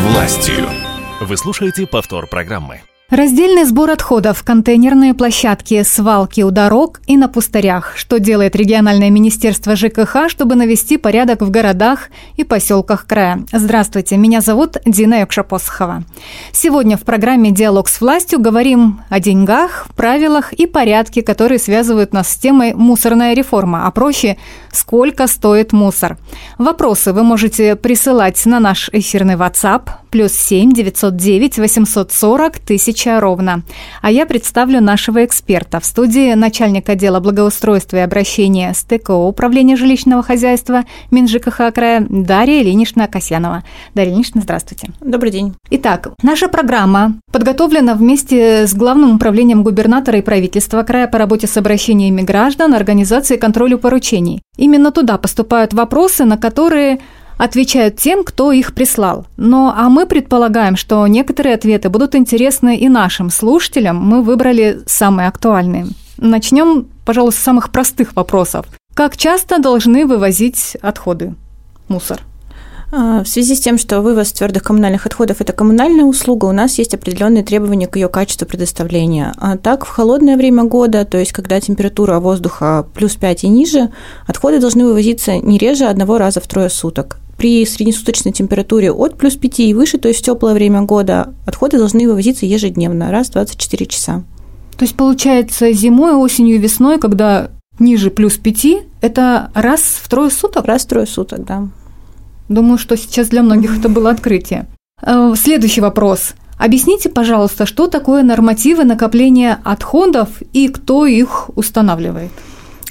властью. 0.00 0.66
Вы 1.20 1.36
слушаете 1.36 1.86
повтор 1.86 2.26
программы. 2.26 2.80
Раздельный 3.10 3.64
сбор 3.64 3.90
отходов, 3.90 4.44
контейнерные 4.44 5.14
площадки, 5.14 5.82
свалки 5.82 6.42
у 6.42 6.52
дорог 6.52 7.00
и 7.08 7.16
на 7.16 7.26
пустырях. 7.26 7.96
Что 7.96 8.20
делает 8.20 8.54
региональное 8.54 9.10
министерство 9.10 9.74
ЖКХ, 9.74 10.28
чтобы 10.28 10.54
навести 10.54 10.96
порядок 10.96 11.42
в 11.42 11.50
городах 11.50 12.10
и 12.36 12.44
поселках 12.44 13.08
края? 13.08 13.42
Здравствуйте, 13.50 14.16
меня 14.16 14.40
зовут 14.40 14.76
Дина 14.86 15.22
Якшапосхова. 15.22 16.04
Сегодня 16.52 16.96
в 16.96 17.00
программе 17.00 17.50
«Диалог 17.50 17.88
с 17.88 18.00
властью» 18.00 18.38
говорим 18.38 19.00
о 19.08 19.18
деньгах, 19.18 19.88
правилах 19.96 20.52
и 20.52 20.66
порядке, 20.66 21.22
которые 21.22 21.58
связывают 21.58 22.12
нас 22.12 22.30
с 22.30 22.36
темой 22.36 22.74
«мусорная 22.74 23.34
реформа», 23.34 23.88
а 23.88 23.90
проще 23.90 24.36
«Сколько 24.70 25.26
стоит 25.26 25.72
мусор?». 25.72 26.16
Вопросы 26.58 27.12
вы 27.12 27.24
можете 27.24 27.74
присылать 27.74 28.46
на 28.46 28.60
наш 28.60 28.88
эфирный 28.92 29.34
WhatsApp 29.34 29.88
плюс 30.10 30.32
7 30.32 30.72
909 30.72 31.58
840 31.58 32.58
тысяча 32.58 33.20
ровно. 33.20 33.62
А 34.02 34.10
я 34.10 34.26
представлю 34.26 34.80
нашего 34.80 35.24
эксперта. 35.24 35.80
В 35.80 35.84
студии 35.84 36.34
начальник 36.34 36.88
отдела 36.88 37.20
благоустройства 37.20 37.98
и 37.98 38.00
обращения 38.00 38.74
с 38.74 38.82
ТКО 38.84 39.12
Управления 39.12 39.76
жилищного 39.76 40.22
хозяйства 40.22 40.84
МинЖКХ 41.10 41.72
края 41.74 42.06
Дарья 42.08 42.62
Ильинична 42.62 43.06
Касьянова. 43.06 43.64
Дарья 43.94 44.10
Ильинична, 44.10 44.40
здравствуйте. 44.40 44.90
Добрый 45.00 45.30
день. 45.30 45.54
Итак, 45.70 46.10
наша 46.22 46.48
программа 46.48 47.14
подготовлена 47.32 47.94
вместе 47.94 48.66
с 48.66 48.74
Главным 48.74 49.16
управлением 49.16 49.62
губернатора 49.62 50.18
и 50.18 50.22
правительства 50.22 50.82
края 50.82 51.06
по 51.06 51.18
работе 51.18 51.46
с 51.46 51.56
обращениями 51.56 52.22
граждан, 52.22 52.74
организации 52.74 53.36
контролю 53.36 53.78
поручений. 53.78 54.42
Именно 54.56 54.90
туда 54.90 55.18
поступают 55.18 55.74
вопросы, 55.74 56.24
на 56.24 56.36
которые 56.36 57.00
отвечают 57.40 57.96
тем, 57.96 58.22
кто 58.22 58.52
их 58.52 58.74
прислал. 58.74 59.26
Но 59.38 59.74
а 59.74 59.88
мы 59.88 60.06
предполагаем, 60.06 60.76
что 60.76 61.06
некоторые 61.06 61.54
ответы 61.54 61.88
будут 61.88 62.14
интересны 62.14 62.76
и 62.76 62.88
нашим 62.88 63.30
слушателям. 63.30 63.96
Мы 63.96 64.22
выбрали 64.22 64.80
самые 64.86 65.28
актуальные. 65.28 65.86
Начнем, 66.18 66.88
пожалуй, 67.06 67.32
с 67.32 67.36
самых 67.36 67.70
простых 67.70 68.14
вопросов. 68.14 68.66
Как 68.92 69.16
часто 69.16 69.58
должны 69.58 70.04
вывозить 70.04 70.76
отходы, 70.82 71.34
мусор? 71.88 72.20
А, 72.92 73.22
в 73.22 73.28
связи 73.28 73.54
с 73.54 73.60
тем, 73.60 73.78
что 73.78 74.02
вывоз 74.02 74.32
твердых 74.32 74.64
коммунальных 74.64 75.06
отходов– 75.06 75.36
это 75.40 75.54
коммунальная 75.54 76.04
услуга, 76.04 76.46
у 76.46 76.52
нас 76.52 76.76
есть 76.76 76.92
определенные 76.92 77.44
требования 77.44 77.86
к 77.86 77.96
ее 77.96 78.08
качеству 78.08 78.46
предоставления. 78.46 79.32
А 79.38 79.56
так, 79.56 79.86
в 79.86 79.88
холодное 79.88 80.36
время 80.36 80.64
года, 80.64 81.06
то 81.06 81.16
есть 81.16 81.32
когда 81.32 81.58
температура 81.60 82.18
воздуха 82.18 82.86
плюс 82.92 83.14
5 83.14 83.44
и 83.44 83.48
ниже, 83.48 83.90
отходы 84.26 84.60
должны 84.60 84.84
вывозиться 84.84 85.36
не 85.38 85.56
реже 85.56 85.86
одного 85.86 86.18
раза 86.18 86.40
в 86.40 86.46
трое 86.46 86.68
суток. 86.68 87.16
При 87.40 87.64
среднесуточной 87.64 88.32
температуре 88.32 88.92
от 88.92 89.16
плюс 89.16 89.34
5 89.34 89.60
и 89.60 89.72
выше, 89.72 89.96
то 89.96 90.08
есть 90.08 90.20
в 90.20 90.22
теплое 90.22 90.52
время 90.52 90.82
года, 90.82 91.32
отходы 91.46 91.78
должны 91.78 92.06
вывозиться 92.06 92.44
ежедневно, 92.44 93.10
раз 93.10 93.28
в 93.28 93.32
24 93.32 93.86
часа. 93.86 94.24
То 94.76 94.84
есть, 94.84 94.94
получается, 94.94 95.72
зимой, 95.72 96.12
осенью, 96.12 96.60
весной, 96.60 96.98
когда 96.98 97.48
ниже 97.78 98.10
плюс 98.10 98.36
5, 98.36 98.66
это 99.00 99.50
раз 99.54 99.80
в 99.80 100.06
трое 100.10 100.30
суток? 100.30 100.66
Раз 100.66 100.82
в 100.82 100.88
трое 100.88 101.06
суток, 101.06 101.46
да. 101.46 101.68
Думаю, 102.50 102.76
что 102.76 102.98
сейчас 102.98 103.28
для 103.28 103.42
многих 103.42 103.78
это 103.78 103.88
было 103.88 104.10
открытие. 104.10 104.66
Э, 105.00 105.32
следующий 105.34 105.80
вопрос. 105.80 106.34
Объясните, 106.58 107.08
пожалуйста, 107.08 107.64
что 107.64 107.86
такое 107.86 108.22
нормативы 108.22 108.84
накопления 108.84 109.60
отходов 109.64 110.28
и 110.52 110.68
кто 110.68 111.06
их 111.06 111.48
устанавливает? 111.56 112.32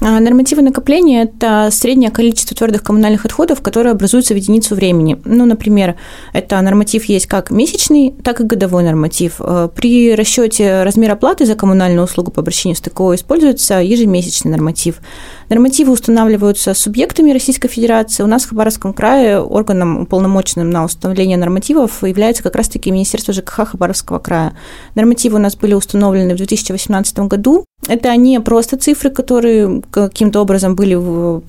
А, 0.02 0.20
нормативы 0.20 0.62
накопления– 0.62 1.24
это 1.24 1.70
среднее 1.72 2.10
количество 2.10 2.56
твердых 2.56 2.84
коммунальных 2.84 3.26
отходов, 3.26 3.62
которые 3.62 3.92
образуются 3.92 4.34
в 4.34 4.38
единицу 4.38 4.76
времени. 4.76 5.20
Ну, 5.26 5.46
например, 5.46 5.96
это 6.32 6.62
норматив 6.62 7.06
есть 7.06 7.28
как 7.28 7.52
месячный, 7.52 8.14
так 8.24 8.40
и 8.40 8.46
годовой 8.46 8.84
норматив. 8.84 9.36
Э, 9.40 9.68
при 9.76 10.16
расчете 10.16 10.84
размера 10.84 11.16
платы 11.16 11.46
за 11.46 11.56
коммунальную 11.56 12.06
услугу 12.06 12.32
по 12.32 12.40
обращению 12.40 12.78
с 12.78 12.82
ТКО 12.82 13.14
используется 13.16 13.76
ежемесячный 13.82 14.52
норматив. 14.52 15.02
Нормативы 15.50 15.92
устанавливаются 15.92 16.76
субъектами 16.76 17.32
Российской 17.32 17.68
Федерации. 17.68 18.22
У 18.22 18.28
нас 18.28 18.44
в 18.44 18.50
Хабаровском 18.50 18.94
крае 18.94 19.42
органом, 19.42 20.02
уполномоченным 20.02 20.70
на 20.70 20.86
установление 20.86 21.38
нормативов, 21.38 22.04
является 22.04 22.44
как 22.44 22.56
раз-таки 22.56 22.92
Министерство 22.92 23.34
ЖКХ 23.34 23.70
Хабаровского 23.70 24.20
края. 24.20 24.54
Нормативы 24.94 25.38
у 25.38 25.42
нас 25.42 25.56
были 25.56 25.74
установлены 25.74 26.36
в 26.36 26.38
2018 26.38 27.20
году. 27.20 27.66
Это 27.88 28.16
не 28.16 28.40
просто 28.42 28.78
цифры, 28.78 29.10
которые 29.10 29.82
каким-то 29.90 30.42
образом 30.42 30.76
были 30.76 30.96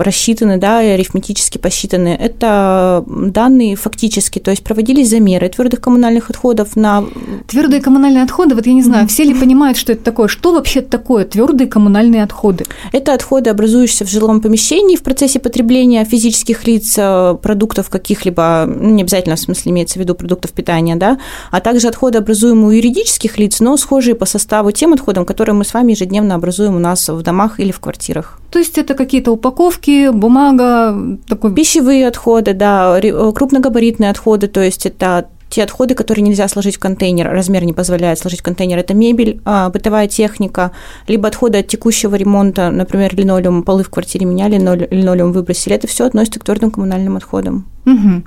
рассчитаны, 0.03 0.57
да, 0.57 0.79
арифметически 0.79 1.59
посчитаны. 1.59 2.17
Это 2.19 3.05
данные 3.07 3.77
фактически, 3.77 4.39
то 4.39 4.51
есть 4.51 4.65
проводились 4.65 5.11
замеры 5.11 5.49
твердых 5.49 5.81
коммунальных 5.81 6.31
отходов 6.31 6.77
на... 6.77 7.05
Твердые 7.49 7.83
коммунальные 7.83 8.23
отходы, 8.23 8.55
вот 8.55 8.67
я 8.67 8.73
не 8.73 8.83
знаю, 8.83 9.09
все 9.09 9.25
ли 9.25 9.35
понимают, 9.35 9.77
что 9.77 9.93
это 9.93 10.05
такое? 10.05 10.29
Что 10.29 10.53
вообще 10.55 10.81
такое 10.81 11.25
твердые 11.27 11.69
коммунальные 11.69 12.23
отходы? 12.23 12.65
Это 12.93 13.13
отходы, 13.13 13.51
образующиеся 13.51 13.90
находишься 13.91 14.05
в 14.05 14.09
жилом 14.09 14.41
помещении 14.41 14.97
в 14.97 15.03
процессе 15.03 15.39
потребления 15.39 16.05
физических 16.05 16.67
лиц 16.67 16.95
э, 16.97 17.37
продуктов 17.43 17.89
каких-либо, 17.89 18.65
ну, 18.67 18.91
не 18.91 19.03
обязательно 19.03 19.37
в 19.37 19.41
смысле 19.41 19.73
имеется 19.73 19.99
в 19.99 20.03
виду 20.03 20.15
продуктов 20.15 20.53
питания, 20.53 20.97
да, 20.97 21.19
а 21.51 21.61
также 21.61 21.89
отходы, 21.89 22.19
образуемые 22.19 22.67
у 22.67 22.71
юридических 22.71 23.39
лиц, 23.39 23.61
но 23.61 23.77
схожие 23.77 24.15
по 24.15 24.27
составу 24.27 24.71
тем 24.71 24.93
отходам, 24.93 25.25
которые 25.25 25.55
мы 25.55 25.65
с 25.65 25.75
вами 25.75 25.93
ежедневно 25.93 26.35
образуем 26.35 26.77
у 26.77 26.79
нас 26.79 27.09
в 27.09 27.23
домах 27.23 27.61
или 27.61 27.73
в 27.73 27.81
квартирах. 27.81 28.39
То 28.51 28.59
есть 28.59 28.79
это 28.79 28.95
какие-то 28.95 29.33
упаковки, 29.33 30.11
бумага, 30.11 31.19
такой... 31.29 31.55
Пищевые 31.55 32.07
отходы, 32.07 32.55
да, 32.55 32.99
э, 33.03 33.33
крупногабаритные 33.33 34.11
отходы, 34.11 34.47
то 34.47 34.63
есть 34.63 34.87
это 34.87 35.27
те 35.51 35.65
отходы, 35.65 35.95
которые 35.95 36.23
нельзя 36.23 36.49
сложить 36.49 36.77
в 36.77 36.79
контейнер, 36.79 37.29
размер 37.29 37.65
не 37.65 37.73
позволяет 37.73 38.19
сложить 38.19 38.41
в 38.41 38.43
контейнер, 38.45 38.79
это 38.79 38.95
мебель, 38.95 39.41
а, 39.45 39.69
бытовая 39.69 40.07
техника, 40.07 40.71
либо 41.09 41.29
отходы 41.29 41.59
от 41.59 41.67
текущего 41.67 42.15
ремонта, 42.15 42.71
например, 42.71 43.15
линолеум, 43.15 43.65
полы 43.65 43.83
в 43.83 43.91
квартире 43.91 44.27
меняли, 44.27 44.57
линолеум 44.57 45.33
выбросили, 45.33 45.75
это 45.75 45.87
все 45.87 46.07
относится 46.07 46.41
к 46.41 46.45
твердым 46.45 46.71
коммунальным 46.71 47.17
отходам. 47.17 47.67
Угу. 47.85 48.23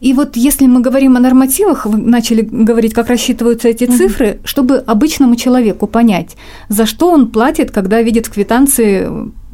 И 0.00 0.14
вот 0.14 0.36
если 0.36 0.66
мы 0.66 0.80
говорим 0.80 1.16
о 1.16 1.20
нормативах, 1.20 1.86
вы 1.86 1.96
начали 1.96 2.42
говорить, 2.42 2.92
как 2.92 3.08
рассчитываются 3.08 3.68
эти 3.68 3.84
угу. 3.84 3.96
цифры, 3.96 4.40
чтобы 4.44 4.78
обычному 4.78 5.36
человеку 5.36 5.86
понять, 5.86 6.36
за 6.68 6.86
что 6.86 7.10
он 7.10 7.30
платит, 7.30 7.70
когда 7.70 8.02
видит 8.02 8.26
в 8.26 8.32
квитанции 8.32 9.08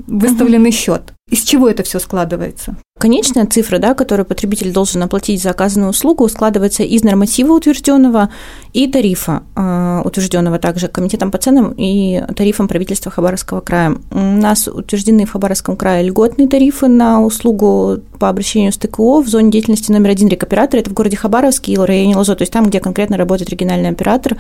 выставленный 0.06 0.70
угу. 0.70 0.76
счет. 0.76 1.12
Из 1.30 1.42
чего 1.42 1.68
это 1.68 1.82
все 1.82 1.98
складывается? 1.98 2.76
Конечная 2.98 3.46
цифра, 3.46 3.78
да, 3.78 3.94
которую 3.94 4.26
потребитель 4.26 4.72
должен 4.72 5.02
оплатить 5.02 5.42
за 5.42 5.50
оказанную 5.50 5.90
услугу, 5.90 6.26
складывается 6.28 6.82
из 6.82 7.04
норматива 7.04 7.52
утвержденного 7.52 8.30
и 8.72 8.90
тарифа, 8.90 9.42
э, 9.54 10.02
утвержденного 10.04 10.58
также 10.58 10.88
комитетом 10.88 11.30
по 11.30 11.38
ценам 11.38 11.74
и 11.76 12.24
тарифом 12.34 12.66
правительства 12.66 13.12
Хабаровского 13.12 13.60
края. 13.60 13.96
У 14.10 14.18
нас 14.18 14.68
утверждены 14.68 15.26
в 15.26 15.32
Хабаровском 15.32 15.76
крае 15.76 16.08
льготные 16.08 16.48
тарифы 16.48 16.88
на 16.88 17.22
услугу 17.22 17.98
по 18.18 18.30
обращению 18.30 18.72
с 18.72 18.78
ТКО 18.78 19.20
в 19.20 19.28
зоне 19.28 19.50
деятельности 19.52 19.92
номер 19.92 20.10
один 20.10 20.28
рекоператора, 20.28 20.80
это 20.80 20.90
в 20.90 20.94
городе 20.94 21.16
Хабаровске 21.16 21.72
и 21.72 21.76
районе 21.76 22.16
Лозо, 22.16 22.34
то 22.34 22.42
есть 22.42 22.52
там, 22.52 22.66
где 22.66 22.80
конкретно 22.80 23.16
работает 23.16 23.50
региональный 23.50 23.90
оператор, 23.90 24.36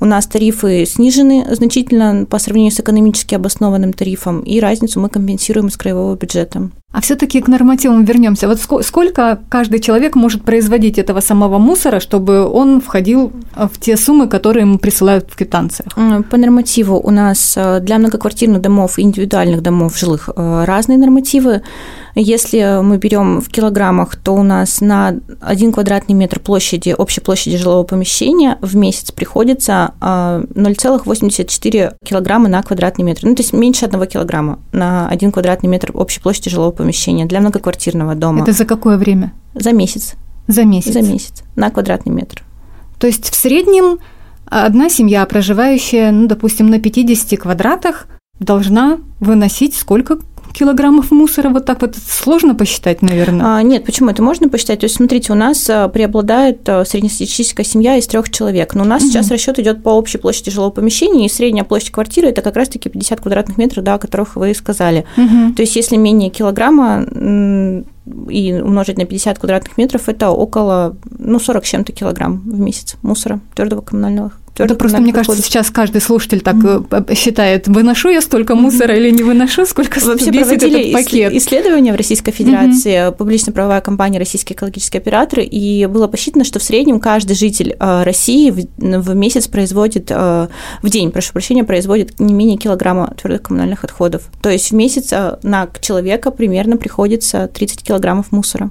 у 0.00 0.04
нас 0.04 0.26
тарифы 0.26 0.84
снижены 0.86 1.46
значительно 1.54 2.26
по 2.26 2.38
сравнению 2.38 2.72
с 2.72 2.80
экономически 2.80 3.34
обоснованным 3.34 3.92
тарифом, 3.92 4.40
и 4.40 4.60
разницу 4.60 5.00
мы 5.00 5.08
компенсируем 5.08 5.68
из 5.68 5.76
краевого 5.76 6.16
бюджета. 6.16 6.70
А 6.96 7.02
все-таки 7.02 7.42
к 7.42 7.48
нормативам 7.48 8.06
вернемся. 8.06 8.48
Вот 8.48 8.58
сколько 8.58 9.38
каждый 9.50 9.80
человек 9.80 10.16
может 10.16 10.42
производить 10.42 10.96
этого 10.96 11.20
самого 11.20 11.58
мусора, 11.58 12.00
чтобы 12.00 12.48
он 12.48 12.80
входил 12.80 13.32
в 13.54 13.78
те 13.78 13.98
суммы, 13.98 14.28
которые 14.28 14.62
ему 14.62 14.78
присылают 14.78 15.28
в 15.30 15.36
квитанциях? 15.36 15.92
По 16.30 16.38
нормативу 16.38 16.98
у 16.98 17.10
нас 17.10 17.52
э, 17.54 17.80
для 17.80 17.98
многоквартирных 17.98 18.62
домов 18.62 18.98
и 18.98 19.02
индивидуальных 19.02 19.60
домов 19.60 19.98
жилых 19.98 20.30
э, 20.34 20.64
разные 20.64 20.96
нормативы. 20.96 21.60
Если 22.18 22.80
мы 22.82 22.96
берем 22.96 23.42
в 23.42 23.48
килограммах, 23.50 24.16
то 24.16 24.32
у 24.32 24.42
нас 24.42 24.80
на 24.80 25.16
1 25.42 25.72
квадратный 25.72 26.14
метр 26.14 26.40
площади, 26.40 26.94
общей 26.96 27.20
площади 27.20 27.58
жилого 27.58 27.82
помещения 27.82 28.56
в 28.62 28.74
месяц 28.74 29.12
приходится 29.12 29.92
0,84 30.00 31.82
а, 31.82 31.92
килограмма 32.02 32.48
на 32.48 32.62
квадратный 32.62 33.04
метр. 33.04 33.26
Ну, 33.26 33.34
то 33.34 33.42
есть 33.42 33.52
меньше 33.52 33.84
1 33.84 34.06
килограмма 34.06 34.60
на 34.72 35.10
1 35.10 35.30
квадратный 35.30 35.68
метр 35.68 35.90
общей 35.92 36.20
площади 36.20 36.48
жилого 36.48 36.70
помещения 36.70 36.85
для 37.26 37.40
многоквартирного 37.40 38.14
дома. 38.14 38.42
Это 38.42 38.52
за 38.52 38.64
какое 38.64 38.96
время? 38.96 39.32
За 39.54 39.72
месяц. 39.72 40.14
За 40.48 40.64
месяц? 40.64 40.92
За 40.92 41.02
месяц, 41.02 41.42
на 41.56 41.70
квадратный 41.70 42.12
метр. 42.12 42.42
То 42.98 43.06
есть 43.06 43.30
в 43.30 43.34
среднем 43.34 43.98
одна 44.46 44.88
семья, 44.88 45.24
проживающая, 45.26 46.12
ну, 46.12 46.26
допустим, 46.28 46.70
на 46.70 46.78
50 46.78 47.38
квадратах, 47.38 48.06
должна 48.38 48.98
выносить 49.20 49.74
сколько 49.74 50.18
килограммов 50.56 51.10
мусора 51.10 51.50
вот 51.50 51.66
так 51.66 51.82
вот 51.82 51.96
сложно 51.96 52.54
посчитать, 52.54 53.02
наверное? 53.02 53.58
А, 53.58 53.62
нет, 53.62 53.84
почему? 53.84 54.08
Это 54.08 54.22
можно 54.22 54.48
посчитать. 54.48 54.80
То 54.80 54.84
есть, 54.84 54.96
смотрите, 54.96 55.32
у 55.32 55.36
нас 55.36 55.68
а, 55.68 55.88
преобладает 55.88 56.66
а, 56.66 56.84
среднестатистическая 56.86 57.62
семья 57.64 57.96
из 57.96 58.06
трех 58.06 58.30
человек. 58.30 58.74
Но 58.74 58.82
у 58.82 58.86
нас 58.86 59.02
угу. 59.02 59.10
сейчас 59.10 59.30
расчет 59.30 59.58
идет 59.58 59.82
по 59.82 59.90
общей 59.90 60.16
площади 60.16 60.50
жилого 60.50 60.70
помещения, 60.70 61.26
и 61.26 61.28
средняя 61.28 61.64
площадь 61.64 61.90
квартиры 61.90 62.28
это 62.28 62.40
как 62.40 62.56
раз-таки 62.56 62.88
50 62.88 63.20
квадратных 63.20 63.58
метров, 63.58 63.84
да, 63.84 63.94
о 63.94 63.98
которых 63.98 64.36
вы 64.36 64.54
сказали. 64.54 65.04
Угу. 65.18 65.54
То 65.56 65.62
есть, 65.62 65.76
если 65.76 65.96
менее 65.96 66.30
килограмма 66.30 67.04
и 68.28 68.52
умножить 68.52 68.98
на 68.98 69.04
50 69.04 69.38
квадратных 69.38 69.78
метров, 69.78 70.08
это 70.08 70.30
около 70.30 70.96
ну, 71.18 71.38
40 71.38 71.64
с 71.64 71.68
чем-то 71.68 71.92
килограмм 71.92 72.42
в 72.44 72.58
месяц 72.58 72.96
мусора 73.02 73.40
твердого 73.54 73.80
коммунального 73.80 74.32
это 74.64 74.74
просто, 74.74 74.98
мне 74.98 75.12
кажется, 75.12 75.42
сейчас 75.42 75.70
каждый 75.70 76.00
слушатель 76.00 76.40
так 76.40 76.56
mm-hmm. 76.56 77.14
считает, 77.14 77.68
выношу 77.68 78.08
я 78.08 78.20
столько 78.20 78.54
мусора 78.54 78.92
mm-hmm. 78.92 78.98
или 78.98 79.10
не 79.10 79.22
выношу, 79.22 79.66
сколько 79.66 80.00
Вообще 80.00 80.30
весит 80.30 80.62
этот 80.62 80.92
пакет. 80.92 81.32
исследования 81.34 81.92
в 81.92 81.96
Российской 81.96 82.32
Федерации, 82.32 83.08
mm-hmm. 83.08 83.16
публично-правовая 83.16 83.80
компания 83.80 84.18
«Российские 84.18 84.56
экологические 84.56 85.00
операторы», 85.00 85.44
и 85.44 85.86
было 85.86 86.06
посчитано, 86.06 86.44
что 86.44 86.58
в 86.58 86.62
среднем 86.62 87.00
каждый 87.00 87.34
житель 87.34 87.76
э, 87.78 88.02
России 88.02 88.50
в, 88.50 88.66
в 88.78 89.14
месяц 89.14 89.48
производит, 89.48 90.10
э, 90.10 90.48
в 90.82 90.88
день, 90.88 91.10
прошу 91.10 91.32
прощения, 91.32 91.64
производит 91.64 92.18
не 92.20 92.32
менее 92.32 92.56
килограмма 92.56 93.14
твердых 93.20 93.42
коммунальных 93.42 93.84
отходов. 93.84 94.22
То 94.40 94.50
есть 94.50 94.70
в 94.70 94.74
месяц 94.74 95.12
на 95.42 95.68
человека 95.80 96.30
примерно 96.30 96.76
приходится 96.76 97.48
30 97.48 97.82
килограммов 97.96 98.32
мусора. 98.32 98.70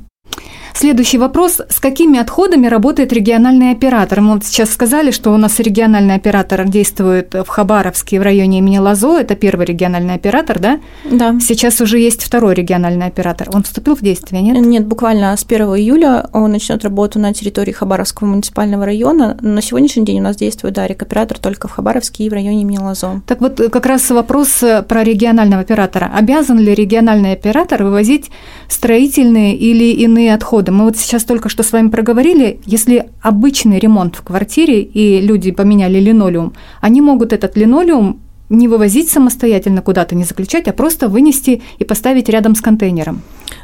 Следующий 0.77 1.17
вопрос. 1.17 1.61
С 1.69 1.79
какими 1.79 2.19
отходами 2.19 2.67
работает 2.67 3.13
региональный 3.13 3.71
оператор? 3.71 4.19
Мы 4.19 4.33
вот 4.33 4.45
сейчас 4.45 4.71
сказали, 4.71 5.11
что 5.11 5.31
у 5.33 5.37
нас 5.37 5.57
региональный 5.59 6.15
оператор 6.15 6.67
действует 6.67 7.33
в 7.33 7.47
Хабаровске 7.47 8.19
в 8.19 8.23
районе 8.23 8.57
имени 8.59 8.79
Лазо. 8.79 9.17
Это 9.17 9.35
первый 9.35 9.65
региональный 9.65 10.15
оператор, 10.15 10.59
да? 10.59 10.79
Да. 11.09 11.39
Сейчас 11.39 11.79
уже 11.79 11.97
есть 11.97 12.21
второй 12.21 12.55
региональный 12.55 13.05
оператор. 13.05 13.47
Он 13.53 13.63
вступил 13.63 13.95
в 13.95 14.01
действие, 14.01 14.41
нет? 14.41 14.57
Нет, 14.65 14.85
буквально 14.85 15.37
с 15.37 15.45
1 15.45 15.61
июля 15.77 16.27
он 16.33 16.51
начнет 16.51 16.83
работу 16.83 17.19
на 17.19 17.33
территории 17.33 17.71
Хабаровского 17.71 18.27
муниципального 18.27 18.85
района. 18.85 19.37
На 19.39 19.61
сегодняшний 19.61 20.03
день 20.03 20.19
у 20.19 20.23
нас 20.23 20.35
действует, 20.35 20.73
да, 20.73 20.85
рекоператор 20.87 21.39
только 21.39 21.69
в 21.69 21.71
Хабаровске 21.71 22.25
и 22.25 22.29
в 22.29 22.33
районе 22.33 22.63
имени 22.63 22.79
Лазо. 22.79 23.21
Так 23.27 23.39
вот, 23.39 23.61
как 23.71 23.85
раз 23.85 24.09
вопрос 24.09 24.61
про 24.89 25.03
регионального 25.05 25.61
оператора. 25.61 26.11
Обязан 26.13 26.59
ли 26.59 26.75
региональный 26.75 27.31
оператор 27.31 27.81
вывозить 27.81 28.29
строительные 28.67 29.55
или 29.55 29.85
иные 29.85 30.33
отходы? 30.33 30.64
Года. 30.65 30.71
Мы 30.71 30.85
вот 30.85 30.97
сейчас 30.97 31.23
только 31.23 31.49
что 31.49 31.63
с 31.63 31.71
вами 31.71 31.89
проговорили, 31.89 32.59
если 32.65 33.09
обычный 33.21 33.79
ремонт 33.79 34.15
в 34.15 34.23
квартире 34.23 34.81
и 34.81 35.21
люди 35.21 35.51
поменяли 35.51 35.99
линолеум, 35.99 36.53
они 36.81 37.01
могут 37.01 37.33
этот 37.33 37.57
линолеум 37.57 38.19
не 38.49 38.67
вывозить 38.67 39.09
самостоятельно 39.09 39.81
куда-то, 39.81 40.13
не 40.15 40.23
заключать, 40.23 40.67
а 40.67 40.73
просто 40.73 41.07
вынести 41.07 41.63
и 41.79 41.83
поставить 41.83 42.29
рядом 42.29 42.53
с 42.55 42.61
контейнером. 42.61 43.21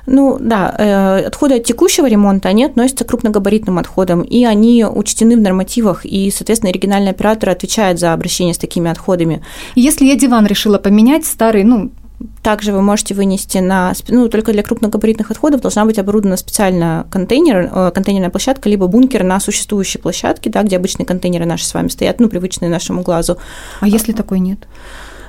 Ну 0.08 0.38
да, 0.40 0.74
э, 0.76 1.28
отходы 1.28 1.56
от 1.56 1.64
текущего 1.64 2.08
ремонта, 2.08 2.50
они 2.50 2.66
относятся 2.66 3.06
к 3.06 3.10
крупногабаритным 3.10 3.78
отходам, 3.78 4.22
и 4.24 4.44
они 4.44 4.84
учтены 4.84 5.36
в 5.38 5.42
нормативах, 5.42 6.04
и, 6.04 6.32
соответственно, 6.32 6.72
оригинальный 6.72 7.12
оператор 7.12 7.50
отвечает 7.50 8.00
за 8.00 8.14
обращение 8.14 8.56
с 8.56 8.58
такими 8.58 8.90
отходами. 8.90 9.44
Если 9.76 10.06
я 10.06 10.16
диван 10.16 10.48
решила 10.48 10.80
поменять, 10.80 11.28
старый, 11.28 11.64
ну, 11.64 11.92
также 12.42 12.72
вы 12.74 12.82
можете 12.82 13.14
вынести 13.14 13.60
на, 13.60 13.94
ну, 14.08 14.30
только 14.30 14.52
для 14.52 14.64
крупногабаритных 14.64 15.32
отходов 15.32 15.62
должна 15.62 15.86
быть 15.86 16.00
оборудована 16.00 16.38
специально 16.38 17.08
контейнер, 17.12 17.70
э, 17.72 17.92
контейнерная 17.94 18.30
площадка, 18.30 18.70
либо 18.70 18.88
бункер 18.88 19.24
на 19.24 19.40
существующей 19.40 20.00
площадке, 20.00 20.50
да, 20.50 20.64
где 20.64 20.78
обычные 20.78 21.06
контейнеры 21.06 21.46
наши 21.46 21.66
с 21.66 21.74
вами 21.74 21.88
стоят, 21.90 22.20
ну, 22.20 22.30
привычные 22.30 22.70
нашему 22.70 23.02
глазу. 23.02 23.38
А 23.80 23.88
если 23.88 24.12
такой 24.12 24.40
нет? 24.40 24.60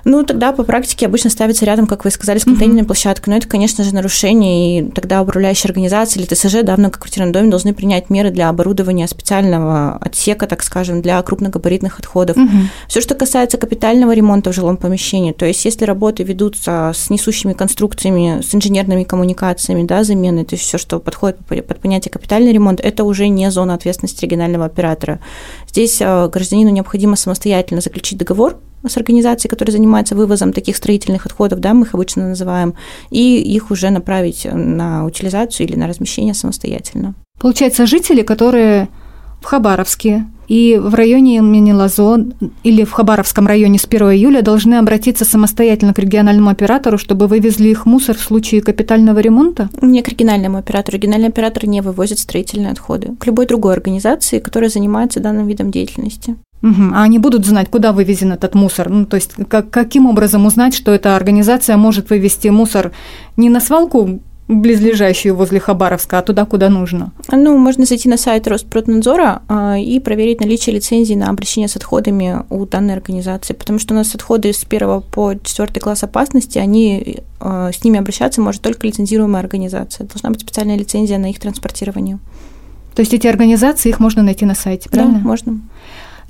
Ну, 0.05 0.25
тогда 0.25 0.53
по 0.53 0.65
практике 0.65 1.07
обычно 1.07 1.31
ставится 1.31 1.65
рядом, 1.65 1.87
как 1.87 2.05
вы 2.05 2.11
сказали, 2.11 2.39
с 2.39 2.45
контейнерной 2.45 2.83
mm-hmm. 2.83 2.87
площадкой. 2.87 3.31
Но 3.31 3.37
это, 3.37 3.49
конечно 3.49 3.85
же, 3.85 3.95
нарушение, 3.95 4.81
и 4.81 4.91
тогда 4.91 5.23
управляющая 5.23 5.69
организация 5.69 6.21
или 6.21 6.27
ТСЖ 6.27 6.63
да, 6.63 6.77
в 6.77 6.79
многоквартирном 6.79 7.33
доме 7.33 7.51
должны 7.51 7.73
принять 7.75 8.11
меры 8.11 8.31
для 8.31 8.49
оборудования 8.49 9.07
специального 9.07 9.97
отсека, 9.97 10.47
так 10.47 10.63
скажем, 10.63 11.03
для 11.03 11.23
крупногабаритных 11.23 11.99
отходов. 11.99 12.37
Mm-hmm. 12.37 12.65
Все, 12.89 13.01
что 13.01 13.15
касается 13.15 13.59
капитального 13.59 14.13
ремонта 14.13 14.51
в 14.51 14.55
жилом 14.55 14.77
помещении, 14.77 15.33
то 15.33 15.47
есть 15.47 15.65
если 15.65 15.85
работы 15.85 16.23
ведутся 16.23 16.93
с 16.95 17.11
несущими 17.11 17.53
конструкциями, 17.53 18.41
с 18.43 18.55
инженерными 18.55 19.05
коммуникациями, 19.05 19.85
да, 19.85 20.05
замены, 20.05 20.45
то 20.45 20.55
есть 20.55 20.67
все, 20.67 20.79
что 20.79 20.99
подходит 20.99 21.39
под 21.47 21.81
понятие 21.81 22.11
капитальный 22.11 22.53
ремонт, 22.53 22.81
это 22.81 23.05
уже 23.05 23.29
не 23.29 23.51
зона 23.51 23.75
ответственности 23.75 24.25
регионального 24.25 24.65
оператора. 24.65 25.21
Здесь 25.73 26.01
э, 26.01 26.29
гражданину 26.29 26.71
необходимо 26.71 27.17
самостоятельно 27.17 27.81
заключить 27.81 28.19
договор 28.19 28.59
с 28.87 28.97
организацией, 28.97 29.49
которая 29.49 29.73
занимается 29.73 30.15
вывозом 30.15 30.53
таких 30.53 30.77
строительных 30.77 31.25
отходов, 31.25 31.61
да, 31.61 31.73
мы 31.73 31.87
их 31.87 31.95
обычно 31.95 32.29
называем, 32.29 32.75
и 33.11 33.39
их 33.41 33.71
уже 33.71 33.91
направить 33.91 34.47
на 34.53 35.07
утилизацию 35.07 35.67
или 35.67 35.77
на 35.77 35.87
размещение 35.87 36.35
самостоятельно. 36.35 37.15
Получается, 37.41 37.87
жители, 37.87 38.23
которые 38.23 38.89
в 39.41 39.47
Хабаровске 39.47 40.27
и 40.53 40.77
в 40.77 40.95
районе 40.95 41.37
имени 41.37 41.73
Лазо 41.73 42.27
или 42.63 42.85
в 42.85 42.93
Хабаровском 42.93 43.47
районе 43.47 43.79
с 43.79 43.87
1 43.87 44.03
июля 44.09 44.43
должны 44.43 44.75
обратиться 44.75 45.25
самостоятельно 45.25 45.95
к 45.95 45.99
региональному 45.99 46.51
оператору, 46.51 46.99
чтобы 46.99 47.27
вывезли 47.27 47.71
их 47.71 47.87
мусор 47.87 48.19
в 48.19 48.21
случае 48.21 48.61
капитального 48.61 49.19
ремонта? 49.21 49.71
Не 49.81 50.03
к 50.03 50.09
региональному 50.09 50.59
оператору. 50.59 50.99
Региональный 50.99 51.29
оператор 51.29 51.67
не 51.67 51.81
вывозит 51.81 52.19
строительные 52.19 52.73
отходы. 52.73 53.17
К 53.19 53.25
любой 53.25 53.47
другой 53.47 53.73
организации, 53.73 54.41
которая 54.41 54.69
занимается 54.69 55.21
данным 55.21 55.47
видом 55.47 55.71
деятельности. 55.71 56.37
Угу. 56.63 56.93
А 56.93 57.03
они 57.03 57.19
будут 57.19 57.47
знать, 57.47 57.71
куда 57.71 57.93
вывезен 57.95 58.33
этот 58.33 58.55
мусор? 58.55 58.91
Ну, 58.91 59.07
то 59.07 59.17
есть 59.17 59.33
как, 59.49 59.71
каким 59.71 60.05
образом 60.05 60.45
узнать, 60.45 60.75
что 60.75 60.93
эта 60.93 61.17
организация 61.17 61.79
может 61.79 62.11
вывести 62.11 62.49
мусор 62.49 62.93
не 63.39 63.49
на 63.49 63.59
свалку 63.59 64.21
близлежащую 64.49 65.35
возле 65.35 65.61
Хабаровска, 65.61 66.19
а 66.19 66.23
туда, 66.23 66.45
куда 66.45 66.69
нужно? 66.69 67.13
Ну, 67.31 67.57
можно 67.57 67.85
зайти 67.87 68.09
на 68.09 68.17
сайт 68.17 68.47
Роспроднадзора 68.47 69.43
а, 69.49 69.79
и 69.79 69.99
проверить 70.01 70.41
наличие 70.41 70.75
лицензии 70.75 71.15
на 71.15 71.31
обращение 71.31 71.69
с 71.69 71.77
отходами 71.77 72.45
у 72.51 72.67
данной 72.67 72.95
организации, 72.95 73.55
потому 73.55 73.79
что 73.79 73.95
у 73.95 73.97
нас 73.97 74.15
отходы 74.15 74.53
с 74.53 74.65
первого 74.65 75.01
по 75.01 75.35
четвертый 75.43 75.81
класс 75.81 76.03
опасности, 76.03 76.59
они 76.59 77.19
а, 77.41 77.71
с 77.73 77.85
ними 77.85 77.99
обращаться 77.99 78.41
может 78.41 78.63
только 78.63 78.87
лицензируемая 78.87 79.43
организация. 79.43 80.07
Должна 80.07 80.31
быть 80.31 80.41
специальная 80.41 80.77
лицензия 80.77 81.19
на 81.19 81.31
их 81.31 81.39
транспортирование. 81.39 82.19
То 82.95 83.01
есть 83.01 83.15
эти 83.15 83.27
организации, 83.27 83.89
их 83.89 84.01
можно 84.01 84.23
найти 84.23 84.45
на 84.45 84.55
сайте, 84.55 84.91
правильно? 84.91 85.19
Да, 85.19 85.27
можно. 85.27 85.61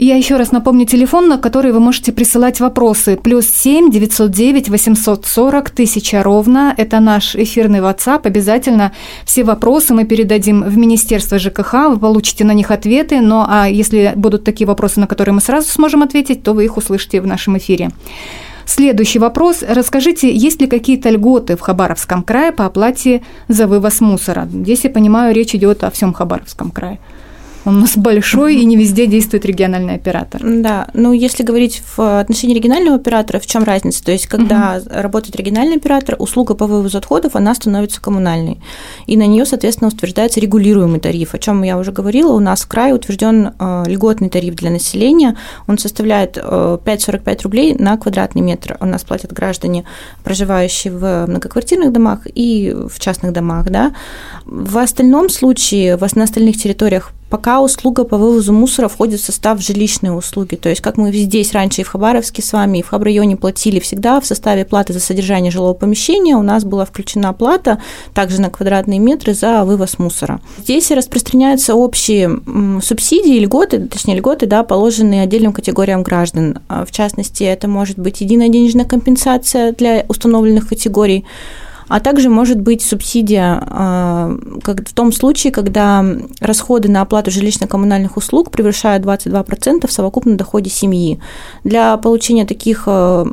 Я 0.02 0.16
еще 0.16 0.36
раз 0.36 0.50
напомню 0.50 0.84
телефон, 0.84 1.28
на 1.28 1.38
который 1.38 1.70
вы 1.70 1.78
можете 1.78 2.10
присылать 2.10 2.58
вопросы. 2.58 3.16
Плюс 3.16 3.46
7 3.46 3.88
909 3.88 4.68
840 4.68 5.70
тысяча 5.70 6.24
ровно. 6.24 6.74
Это 6.76 6.98
наш 6.98 7.36
эфирный 7.36 7.78
WhatsApp. 7.78 8.22
Обязательно 8.24 8.90
все 9.24 9.44
вопросы 9.44 9.94
мы 9.94 10.04
передадим 10.04 10.64
в 10.64 10.76
Министерство 10.76 11.38
ЖКХ. 11.38 11.90
Вы 11.90 11.98
получите 12.00 12.42
на 12.42 12.50
них 12.50 12.72
ответы. 12.72 13.20
Ну 13.20 13.44
а 13.46 13.68
если 13.68 14.12
будут 14.16 14.42
такие 14.42 14.66
вопросы, 14.66 14.98
на 14.98 15.06
которые 15.06 15.34
мы 15.34 15.40
сразу 15.40 15.68
сможем 15.68 16.02
ответить, 16.02 16.42
то 16.42 16.52
вы 16.52 16.64
их 16.64 16.76
услышите 16.76 17.20
в 17.20 17.26
нашем 17.28 17.56
эфире. 17.58 17.92
Следующий 18.66 19.20
вопрос. 19.20 19.62
Расскажите, 19.62 20.34
есть 20.34 20.60
ли 20.60 20.66
какие-то 20.66 21.10
льготы 21.10 21.56
в 21.56 21.60
Хабаровском 21.60 22.24
крае 22.24 22.50
по 22.50 22.66
оплате 22.66 23.22
за 23.46 23.68
вывоз 23.68 24.00
мусора? 24.00 24.48
Здесь, 24.52 24.82
я 24.82 24.90
понимаю, 24.90 25.32
речь 25.32 25.54
идет 25.54 25.84
о 25.84 25.92
всем 25.92 26.12
Хабаровском 26.12 26.72
крае. 26.72 26.98
Он 27.64 27.76
у 27.76 27.80
нас 27.80 27.96
большой, 27.96 28.56
и 28.56 28.64
не 28.64 28.76
везде 28.76 29.06
действует 29.06 29.44
региональный 29.44 29.94
оператор. 29.94 30.40
Да, 30.44 30.88
ну 30.94 31.12
если 31.12 31.42
говорить 31.42 31.82
в 31.96 32.20
отношении 32.20 32.54
регионального 32.54 32.96
оператора, 32.96 33.38
в 33.38 33.46
чем 33.46 33.62
разница? 33.62 34.04
То 34.04 34.12
есть, 34.12 34.26
когда 34.26 34.80
угу. 34.80 34.90
работает 34.90 35.36
региональный 35.36 35.76
оператор, 35.76 36.16
услуга 36.18 36.54
по 36.54 36.66
вывозу 36.66 36.98
отходов, 36.98 37.36
она 37.36 37.54
становится 37.54 38.00
коммунальной. 38.00 38.60
И 39.06 39.16
на 39.16 39.26
нее, 39.26 39.44
соответственно, 39.44 39.88
утверждается 39.88 40.40
регулируемый 40.40 41.00
тариф, 41.00 41.34
о 41.34 41.38
чем 41.38 41.62
я 41.62 41.78
уже 41.78 41.92
говорила. 41.92 42.32
У 42.32 42.40
нас 42.40 42.62
в 42.62 42.68
крае 42.68 42.94
утвержден 42.94 43.52
э, 43.58 43.84
льготный 43.86 44.28
тариф 44.28 44.56
для 44.56 44.70
населения. 44.70 45.36
Он 45.68 45.78
составляет 45.78 46.38
5,45 46.38 47.22
э, 47.24 47.36
рублей 47.42 47.74
на 47.74 47.96
квадратный 47.96 48.42
метр. 48.42 48.76
У 48.80 48.86
нас 48.86 49.04
платят 49.04 49.32
граждане, 49.32 49.84
проживающие 50.24 50.92
в 50.92 51.26
многоквартирных 51.26 51.92
домах 51.92 52.20
и 52.26 52.74
в 52.88 52.98
частных 52.98 53.32
домах. 53.32 53.70
Да? 53.70 53.94
В 54.44 54.78
остальном 54.78 55.28
случае, 55.28 55.96
на 56.14 56.24
остальных 56.24 56.58
территориях 56.58 57.12
пока 57.32 57.62
услуга 57.62 58.04
по 58.04 58.18
вывозу 58.18 58.52
мусора 58.52 58.88
входит 58.88 59.18
в 59.18 59.24
состав 59.24 59.58
жилищной 59.58 60.14
услуги. 60.14 60.54
То 60.56 60.68
есть, 60.68 60.82
как 60.82 60.98
мы 60.98 61.10
здесь 61.12 61.54
раньше 61.54 61.80
и 61.80 61.84
в 61.84 61.88
Хабаровске 61.88 62.42
с 62.42 62.52
вами, 62.52 62.78
и 62.78 62.82
в 62.82 62.88
Хабрайоне 62.88 63.38
платили 63.38 63.80
всегда 63.80 64.20
в 64.20 64.26
составе 64.26 64.66
платы 64.66 64.92
за 64.92 65.00
содержание 65.00 65.50
жилого 65.50 65.72
помещения, 65.72 66.36
у 66.36 66.42
нас 66.42 66.64
была 66.64 66.84
включена 66.84 67.32
плата 67.32 67.80
также 68.12 68.38
на 68.38 68.50
квадратные 68.50 68.98
метры 68.98 69.32
за 69.32 69.64
вывоз 69.64 69.98
мусора. 69.98 70.42
Здесь 70.58 70.90
распространяются 70.90 71.74
общие 71.74 72.38
субсидии, 72.82 73.38
льготы, 73.38 73.78
точнее 73.78 74.16
льготы, 74.16 74.44
да, 74.44 74.62
положенные 74.62 75.22
отдельным 75.22 75.54
категориям 75.54 76.02
граждан. 76.02 76.58
А, 76.68 76.84
в 76.84 76.90
частности, 76.90 77.44
это 77.44 77.66
может 77.66 77.98
быть 77.98 78.20
единая 78.20 78.50
денежная 78.50 78.84
компенсация 78.84 79.72
для 79.72 80.04
установленных 80.06 80.68
категорий, 80.68 81.24
а 81.88 82.00
также 82.00 82.28
может 82.28 82.60
быть 82.60 82.82
субсидия 82.82 83.62
а, 83.66 84.36
как 84.62 84.88
в 84.88 84.92
том 84.92 85.12
случае, 85.12 85.52
когда 85.52 86.04
расходы 86.40 86.88
на 86.90 87.02
оплату 87.02 87.30
жилищно-коммунальных 87.30 88.16
услуг 88.16 88.50
превышают 88.50 89.04
22% 89.04 89.86
в 89.86 89.92
совокупном 89.92 90.36
доходе 90.36 90.70
семьи. 90.70 91.20
Для 91.64 91.96
получения 91.96 92.44
таких 92.44 92.84
а, 92.86 93.26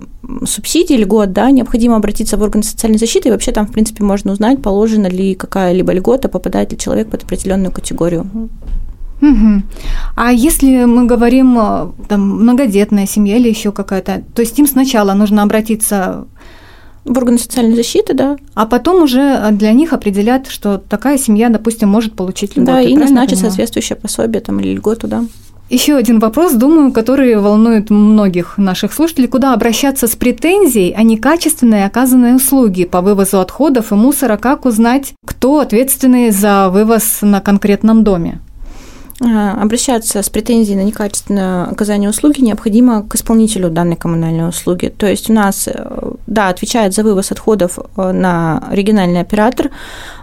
субсидий, 0.46 0.98
льгот, 0.98 1.32
да, 1.32 1.52
необходимо 1.52 1.96
обратиться 1.96 2.38
в 2.38 2.42
органы 2.42 2.64
социальной 2.64 2.98
защиты, 2.98 3.30
и 3.30 3.32
вообще 3.32 3.52
там, 3.52 3.68
в 3.68 3.72
принципе, 3.72 4.04
можно 4.04 4.32
узнать, 4.32 4.62
положена 4.62 5.08
ли 5.08 5.36
какая-либо 5.36 5.94
льгота, 5.94 6.30
попадает 6.30 6.72
ли 6.72 6.78
человек 6.78 7.10
под 7.10 7.24
определенную 7.24 7.72
категорию. 7.72 8.28
Угу. 9.22 9.64
А 10.16 10.32
если 10.32 10.86
мы 10.86 11.06
говорим 11.06 11.58
а, 11.58 11.92
там 12.08 12.22
многодетная 12.22 13.06
семья 13.06 13.36
или 13.36 13.50
еще 13.50 13.72
какая-то, 13.72 14.24
то 14.34 14.42
есть 14.42 14.58
им 14.60 14.66
сначала 14.66 15.14
нужно 15.14 15.44
обратиться 15.44 16.28
В 17.10 17.18
органы 17.18 17.40
социальной 17.40 17.76
защиты, 17.76 18.14
да. 18.14 18.38
А 18.54 18.68
потом 18.68 19.02
уже 19.02 19.50
для 19.54 19.74
них 19.74 19.94
определят, 19.94 20.48
что 20.48 20.78
такая 20.78 21.18
семья, 21.18 21.50
допустим, 21.50 21.90
может 21.90 22.14
получить 22.14 22.56
льготу. 22.56 22.72
Да, 22.72 22.82
и 22.82 22.96
назначат 22.96 23.40
соответствующее 23.40 23.96
пособие 23.96 24.42
там, 24.42 24.60
или 24.60 24.76
льготу, 24.76 25.08
да. 25.08 25.26
Еще 25.72 25.96
один 25.96 26.20
вопрос, 26.20 26.54
думаю, 26.54 26.92
который 26.92 27.36
волнует 27.36 27.90
многих 27.90 28.60
наших 28.60 28.94
слушателей. 28.94 29.28
Куда 29.28 29.54
обращаться 29.54 30.06
с 30.06 30.16
претензией 30.16 30.94
о 30.94 31.02
некачественной 31.02 31.86
оказанной 31.86 32.36
услуги 32.36 32.86
по 32.86 33.02
вывозу 33.02 33.40
отходов 33.40 33.92
и 33.92 33.96
мусора? 33.96 34.38
Как 34.38 34.66
узнать, 34.66 35.14
кто 35.26 35.60
ответственный 35.60 36.30
за 36.30 36.70
вывоз 36.70 37.20
на 37.24 37.42
конкретном 37.42 38.04
доме? 38.04 38.40
А, 39.22 39.62
обращаться 39.62 40.24
с 40.24 40.30
претензией 40.30 40.78
на 40.78 40.84
некачественное 40.84 41.66
оказание 41.66 42.10
услуги 42.10 42.42
необходимо 42.42 43.04
к 43.04 43.16
исполнителю 43.16 43.70
данной 43.70 43.98
коммунальной 43.98 44.48
услуги. 44.48 44.94
То 44.98 45.08
есть 45.08 45.30
у 45.30 45.34
нас, 45.34 45.68
э, 45.68 46.09
да, 46.30 46.50
отвечает 46.50 46.94
за 46.94 47.04
вывоз 47.04 47.32
отходов 47.32 47.80
э, 47.80 48.12
на 48.12 48.64
региональный 48.72 49.20
оператор, 49.20 49.72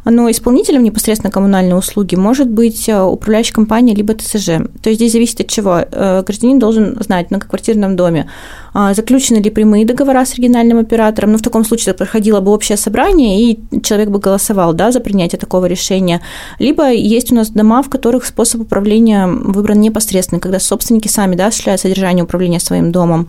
но 0.05 0.31
исполнителем 0.31 0.85
непосредственно 0.85 1.33
коммунальной 1.33 1.77
услуги 1.77 2.15
может 2.15 2.49
быть 2.49 2.89
э, 2.89 3.03
управляющая 3.03 3.55
компания 3.55 3.95
либо 3.95 4.15
ТСЖ. 4.15 4.47
То 4.83 4.89
есть 4.89 5.01
здесь 5.01 5.13
зависит 5.13 5.41
от 5.41 5.49
чего. 5.49 5.81
Гражданин 5.91 6.59
должен 6.59 6.97
знать 7.03 7.31
на 7.31 7.41
квартирном 7.41 7.97
доме, 7.97 8.31
заключены 8.75 9.39
ли 9.39 9.51
прямые 9.51 9.85
договора 9.85 10.25
с 10.25 10.35
региональным 10.35 10.79
оператором. 10.79 11.33
Ну, 11.33 11.39
в 11.39 11.43
таком 11.43 11.65
случае 11.65 11.95
проходило 11.95 12.41
бы 12.41 12.53
общее 12.53 12.79
собрание, 12.79 13.51
и 13.51 13.59
человек 13.83 14.11
бы 14.11 14.19
голосовал 14.19 14.73
да, 14.75 14.93
за 14.93 15.01
принятие 15.01 15.39
такого 15.39 15.67
решения. 15.67 16.21
Либо 16.59 16.91
есть 16.93 17.33
у 17.33 17.35
нас 17.35 17.51
дома, 17.51 17.83
в 17.83 17.91
которых 17.91 18.25
способ 18.25 18.61
управления 18.61 19.27
выбран 19.27 19.81
непосредственно, 19.81 20.41
когда 20.41 20.61
собственники 20.61 21.09
сами 21.09 21.35
да, 21.35 21.47
осуществляют 21.47 21.81
содержание 21.81 22.25
управления 22.25 22.61
своим 22.61 22.93
домом. 22.93 23.29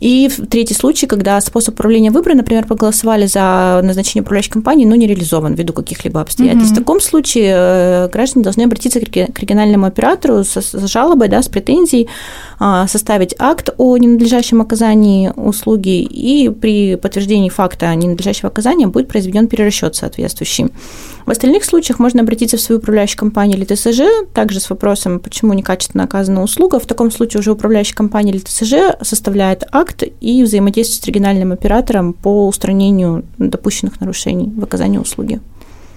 И 0.00 0.28
третий 0.50 0.74
случай, 0.74 1.06
когда 1.06 1.40
способ 1.40 1.74
управления 1.74 2.10
выбран, 2.10 2.36
например, 2.36 2.66
проголосовали 2.66 3.26
за 3.26 3.80
назначение 3.82 4.22
управляющей 4.22 4.52
компании, 4.52 4.84
но 4.84 4.94
не 4.94 5.06
реализован 5.06 5.54
ввиду 5.54 5.72
каких-либо 5.72 6.20
обстоятельств. 6.20 6.72
Mm-hmm. 6.72 6.74
В 6.74 6.78
таком 6.78 7.00
случае 7.00 7.54
э, 7.56 8.08
граждане 8.12 8.44
должны 8.44 8.62
обратиться 8.62 9.00
к 9.00 9.38
региональному 9.38 9.86
оператору 9.86 10.44
с, 10.44 10.56
с 10.56 10.86
жалобой, 10.88 11.28
да, 11.28 11.42
с 11.42 11.48
претензией, 11.48 12.08
а, 12.58 12.86
составить 12.86 13.34
акт 13.38 13.70
о 13.78 13.96
ненадлежащем 13.96 14.60
оказании 14.60 15.32
услуги, 15.36 16.02
и 16.02 16.48
при 16.50 16.96
подтверждении 16.96 17.48
факта 17.48 17.94
ненадлежащего 17.94 18.48
оказания 18.48 18.86
будет 18.86 19.08
произведен 19.08 19.48
перерасчет 19.48 19.96
соответствующий. 19.96 20.66
В 21.26 21.30
остальных 21.30 21.64
случаях 21.64 21.98
можно 21.98 22.22
обратиться 22.22 22.56
в 22.56 22.60
свою 22.60 22.78
управляющую 22.78 23.18
компанию 23.18 23.56
или 23.56 23.64
ТСЖ, 23.64 24.02
также 24.34 24.60
с 24.60 24.68
вопросом, 24.68 25.20
почему 25.20 25.54
некачественно 25.54 26.04
оказана 26.04 26.42
услуга. 26.42 26.78
В 26.78 26.86
таком 26.86 27.10
случае 27.10 27.40
уже 27.40 27.52
управляющая 27.52 27.94
компания 27.94 28.32
или 28.32 28.40
ТСЖ 28.40 28.96
составляет 29.00 29.64
акт 29.74 30.04
и 30.20 30.42
взаимодействует 30.42 31.04
с 31.04 31.06
региональным 31.06 31.52
оператором 31.52 32.12
по 32.12 32.46
устранению 32.46 33.24
допущенных 33.38 34.00
нарушений 34.00 34.52
в 34.56 34.64
оказании 34.64 34.98
услуги. 34.98 35.40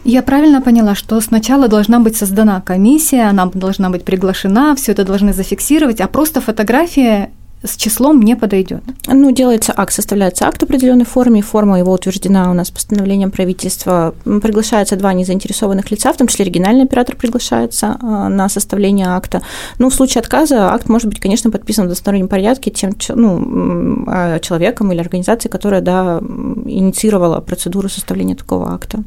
Я 0.04 0.24
правильно 0.24 0.62
поняла, 0.62 0.96
что 0.96 1.20
сначала 1.20 1.68
должна 1.68 2.00
быть 2.00 2.16
создана 2.16 2.62
комиссия, 2.62 3.24
она 3.24 3.46
должна 3.54 3.90
быть 3.90 4.06
приглашена, 4.06 4.74
все 4.76 4.94
это 4.94 5.04
должны 5.04 5.34
зафиксировать, 5.34 6.00
а 6.00 6.08
просто 6.08 6.40
фотография 6.40 7.32
с 7.68 7.76
числом 7.76 8.22
не 8.22 8.36
подойдет. 8.36 8.82
Ну, 9.08 9.32
делается 9.32 9.74
акт, 9.76 9.94
составляется 9.94 10.48
акт 10.48 10.62
в 10.62 10.64
определенной 10.64 11.06
форме, 11.06 11.42
форма 11.42 11.80
его 11.80 11.94
утверждена 11.94 12.50
у 12.50 12.54
нас 12.54 12.72
постановлением 12.72 13.32
правительства. 13.32 14.14
Приглашаются 14.24 14.96
два 14.96 15.14
незаинтересованных 15.14 15.92
лица, 15.92 16.14
в 16.14 16.18
том 16.18 16.28
числе 16.28 16.46
региональный 16.46 16.84
оператор 16.84 17.16
приглашается 17.16 17.98
а, 18.02 18.30
на 18.30 18.50
составление 18.50 19.08
акта. 19.08 19.42
Ну, 19.80 19.90
в 19.90 19.94
случае 19.94 20.22
отказа 20.22 20.74
акт 20.74 20.90
может 20.90 21.08
быть, 21.10 21.20
конечно, 21.20 21.52
подписан 21.52 21.86
в 21.86 21.88
двустороннем 21.88 22.28
порядке 22.28 22.72
тем 22.72 22.96
ну, 23.10 24.06
а, 24.08 24.40
человеком 24.40 24.92
или 24.92 25.00
организацией, 25.00 25.52
которая 25.52 25.82
да, 25.82 26.20
инициировала 26.20 27.40
процедуру 27.40 27.90
составления 27.90 28.36
такого 28.36 28.74
акта. 28.74 29.04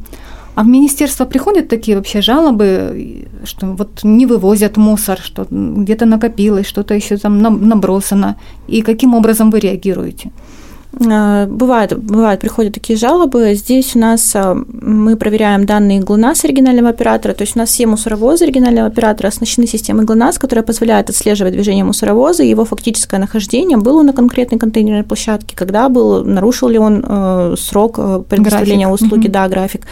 А 0.54 0.62
в 0.62 0.66
министерство 0.66 1.24
приходят 1.24 1.68
такие 1.68 1.96
вообще 1.96 2.20
жалобы, 2.20 3.28
что 3.44 3.66
вот 3.66 4.00
не 4.02 4.26
вывозят 4.26 4.76
мусор, 4.76 5.18
что 5.18 5.46
где-то 5.50 6.06
накопилось, 6.06 6.66
что-то 6.66 6.94
еще 6.94 7.16
там 7.16 7.40
набросано. 7.40 8.36
И 8.68 8.82
каким 8.82 9.14
образом 9.14 9.50
вы 9.50 9.60
реагируете? 9.60 10.32
А, 11.08 11.46
бывает, 11.46 11.96
бывает, 11.96 12.40
приходят 12.40 12.74
такие 12.74 12.98
жалобы. 12.98 13.54
Здесь 13.54 13.94
у 13.94 14.00
нас 14.00 14.32
а, 14.34 14.54
мы 14.54 15.16
проверяем 15.16 15.64
данные 15.64 16.00
ГЛОНАСС 16.00 16.44
оригинального 16.44 16.88
оператора, 16.88 17.32
то 17.32 17.42
есть 17.42 17.54
у 17.54 17.60
нас 17.60 17.68
все 17.68 17.86
мусоровозы 17.86 18.44
оригинального 18.44 18.88
оператора 18.88 19.28
оснащены 19.28 19.66
системой 19.68 20.04
ГЛОНАСС, 20.04 20.38
которая 20.38 20.64
позволяет 20.64 21.08
отслеживать 21.08 21.52
движение 21.52 21.84
мусоровоза 21.84 22.42
и 22.42 22.48
его 22.48 22.64
фактическое 22.64 23.20
нахождение, 23.20 23.78
было 23.78 24.02
на 24.02 24.12
конкретной 24.12 24.58
контейнерной 24.58 25.04
площадке, 25.04 25.56
когда 25.56 25.88
был, 25.88 26.24
нарушил 26.24 26.68
ли 26.68 26.78
он 26.78 27.04
э, 27.06 27.54
срок 27.56 27.94
э, 27.98 28.22
предоставления 28.28 28.86
график. 28.86 29.04
услуги, 29.04 29.26
угу. 29.26 29.32
да, 29.32 29.48
график. 29.48 29.82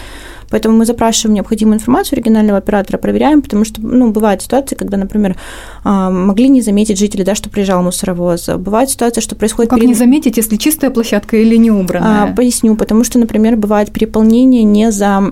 Поэтому 0.50 0.76
мы 0.76 0.87
запрашиваем 0.87 1.35
необходимую 1.35 1.76
информацию 1.76 2.19
регионального 2.19 2.59
оператора, 2.59 2.99
проверяем, 2.99 3.43
потому 3.43 3.64
что 3.64 3.81
ну, 3.81 4.11
бывают 4.11 4.43
ситуации, 4.43 4.75
когда, 4.75 4.97
например, 4.97 5.37
а, 5.85 6.11
могли 6.11 6.49
не 6.49 6.62
заметить 6.62 6.99
жители, 6.99 7.23
да, 7.23 7.35
что 7.35 7.50
приезжал 7.50 7.83
муссоровоз. 7.83 8.49
Бывает 8.57 8.90
ситуация, 8.90 9.21
что 9.21 9.37
происходит... 9.37 9.71
Как 9.71 9.78
перед... 9.78 9.88
не 9.88 9.95
заметить, 9.95 10.37
если 10.37 10.57
чистая 10.57 10.90
площадка 10.90 11.37
или 11.37 11.57
не 11.57 11.71
убранная? 11.71 12.25
А, 12.25 12.35
поясню, 12.35 12.76
потому 12.76 13.05
что, 13.05 13.19
например, 13.19 13.57
бывает 13.57 13.93
переполнение 13.93 14.62
не 14.62 14.90
за, 14.90 15.23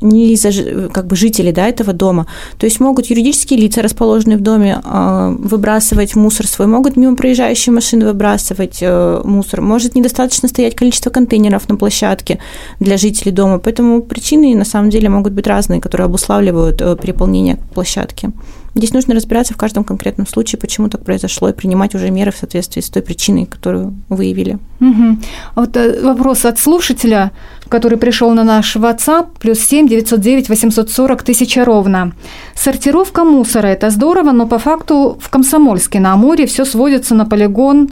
не 0.00 0.36
за 0.36 0.88
как 0.92 1.06
бы, 1.06 1.16
жителей 1.16 1.52
да, 1.52 1.66
этого 1.66 1.92
дома. 1.92 2.26
То 2.58 2.66
есть 2.66 2.80
могут 2.80 3.06
юридические 3.06 3.60
лица, 3.60 3.82
расположенные 3.82 4.38
в 4.38 4.42
доме, 4.42 4.80
а, 4.84 5.30
выбрасывать 5.30 6.14
мусор 6.16 6.46
свой, 6.46 6.66
могут 6.66 6.96
мимо 6.96 7.16
проезжающие 7.16 7.72
машины 7.72 8.06
выбрасывать 8.06 8.78
э, 8.80 9.20
мусор, 9.24 9.60
может 9.60 9.94
недостаточно 9.94 10.48
стоять 10.48 10.74
количество 10.74 11.10
контейнеров 11.10 11.68
на 11.68 11.76
площадке 11.76 12.38
для 12.80 12.96
жителей 12.96 13.32
дома. 13.32 13.58
Поэтому 13.58 14.02
причины 14.18 14.56
на 14.56 14.64
самом 14.64 14.90
деле 14.90 15.08
могут 15.08 15.32
быть 15.32 15.46
разные, 15.46 15.80
которые 15.80 16.06
обуславливают 16.06 16.82
э, 16.82 16.96
переполнение 16.96 17.56
площадки. 17.74 18.30
Здесь 18.74 18.92
нужно 18.92 19.14
разбираться 19.14 19.54
в 19.54 19.56
каждом 19.56 19.84
конкретном 19.84 20.26
случае, 20.26 20.58
почему 20.58 20.88
так 20.88 21.04
произошло, 21.04 21.48
и 21.48 21.52
принимать 21.52 21.94
уже 21.94 22.10
меры 22.10 22.30
в 22.30 22.36
соответствии 22.36 22.80
с 22.80 22.90
той 22.90 23.02
причиной, 23.02 23.46
которую 23.46 23.94
выявили. 24.08 24.58
Угу. 24.80 25.18
А 25.54 25.60
вот 25.60 25.76
э, 25.76 26.02
вопрос 26.02 26.44
от 26.44 26.58
слушателя, 26.58 27.30
который 27.68 27.96
пришел 27.96 28.34
на 28.34 28.44
наш 28.44 28.76
WhatsApp, 28.76 29.26
плюс 29.38 29.60
7 29.60 29.88
909 29.88 30.48
840 30.48 31.22
тысяча 31.22 31.64
ровно. 31.64 32.12
Сортировка 32.56 33.24
мусора– 33.24 33.68
это 33.68 33.90
здорово, 33.90 34.32
но 34.32 34.48
по 34.48 34.58
факту 34.58 35.16
в 35.20 35.28
Комсомольске 35.30 36.00
на 36.00 36.12
Амуре 36.12 36.44
все 36.46 36.64
сводится 36.64 37.14
на 37.14 37.24
полигон 37.24 37.88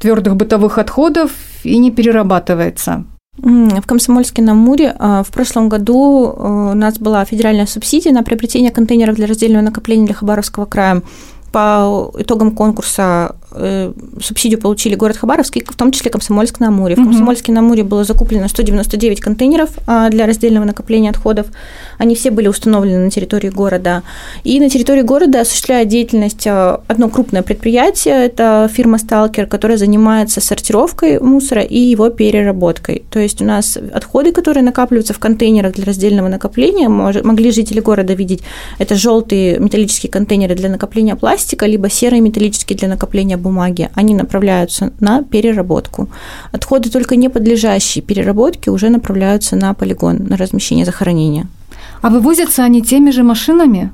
твердых 0.00 0.34
бытовых 0.34 0.78
отходов 0.78 1.30
и 1.62 1.78
не 1.78 1.92
перерабатывается. 1.92 3.04
В 3.38 3.86
Комсомольске 3.86 4.42
на 4.42 4.52
Амуре 4.52 4.94
а, 4.98 5.22
в 5.22 5.30
прошлом 5.30 5.70
году 5.70 6.26
э, 6.26 6.70
у 6.72 6.74
нас 6.74 6.98
была 6.98 7.24
федеральная 7.24 7.64
субсидия 7.64 8.12
на 8.12 8.22
приобретение 8.22 8.70
контейнеров 8.70 9.16
для 9.16 9.26
раздельного 9.26 9.62
накопления 9.62 10.04
для 10.04 10.14
Хабаровского 10.14 10.66
края. 10.66 11.02
По 11.50 12.10
итогам 12.18 12.50
конкурса 12.50 13.36
субсидию 14.20 14.60
получили 14.60 14.94
город 14.94 15.16
Хабаровск, 15.16 15.56
в 15.66 15.76
том 15.76 15.92
числе 15.92 16.10
Комсомольск 16.10 16.60
на 16.60 16.68
Амуре. 16.68 16.94
В 16.94 17.02
Комсомольске 17.02 17.52
на 17.52 17.60
Амуре 17.60 17.84
было 17.84 18.04
закуплено 18.04 18.48
199 18.48 19.20
контейнеров 19.20 19.70
а, 19.86 20.08
для 20.10 20.26
раздельного 20.26 20.64
накопления 20.64 21.10
отходов. 21.10 21.46
Они 21.98 22.14
все 22.14 22.30
были 22.30 22.48
установлены 22.48 23.04
на 23.04 23.10
территории 23.10 23.48
города. 23.48 24.02
И 24.44 24.60
на 24.60 24.70
территории 24.70 25.02
города 25.02 25.40
осуществляет 25.40 25.88
деятельность 25.88 26.46
а, 26.46 26.80
одно 26.88 27.08
крупное 27.08 27.42
предприятие, 27.42 28.26
это 28.26 28.70
фирма 28.72 28.98
«Сталкер», 28.98 29.46
которая 29.46 29.76
занимается 29.76 30.40
сортировкой 30.40 31.20
мусора 31.20 31.62
и 31.62 31.78
его 31.78 32.08
переработкой. 32.08 33.04
То 33.10 33.18
есть 33.18 33.42
у 33.42 33.44
нас 33.44 33.76
отходы, 33.92 34.32
которые 34.32 34.64
накапливаются 34.64 35.14
в 35.14 35.18
контейнерах 35.18 35.74
для 35.74 35.84
раздельного 35.84 36.28
накопления, 36.28 36.88
могли 36.88 37.50
жители 37.50 37.80
города 37.80 38.14
видеть, 38.14 38.42
это 38.78 38.94
желтые 38.94 39.58
металлические 39.58 40.10
контейнеры 40.10 40.54
для 40.54 40.68
накопления 40.68 41.16
пластика, 41.16 41.66
либо 41.66 41.90
серые 41.90 42.20
металлические 42.20 42.78
для 42.78 42.88
накопления 42.88 43.36
бумаги, 43.42 43.90
они 43.94 44.14
направляются 44.14 44.92
на 45.00 45.22
переработку. 45.22 46.08
Отходы, 46.52 46.90
только 46.90 47.16
не 47.16 47.28
подлежащие 47.28 48.02
переработке, 48.02 48.70
уже 48.70 48.88
направляются 48.88 49.56
на 49.56 49.74
полигон, 49.74 50.26
на 50.28 50.36
размещение 50.36 50.86
захоронения. 50.86 51.46
А 52.00 52.08
вывозятся 52.10 52.64
они 52.64 52.82
теми 52.82 53.10
же 53.10 53.22
машинами? 53.22 53.90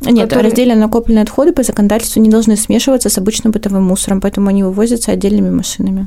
Нет, 0.00 0.28
которые... 0.28 0.50
раздельно 0.50 0.74
накопленные 0.74 1.22
отходы 1.22 1.52
по 1.52 1.62
законодательству 1.62 2.22
не 2.22 2.30
должны 2.30 2.56
смешиваться 2.56 3.08
с 3.08 3.18
обычным 3.18 3.52
бытовым 3.52 3.84
мусором, 3.84 4.20
поэтому 4.20 4.48
они 4.48 4.62
вывозятся 4.62 5.12
отдельными 5.12 5.50
машинами. 5.50 6.06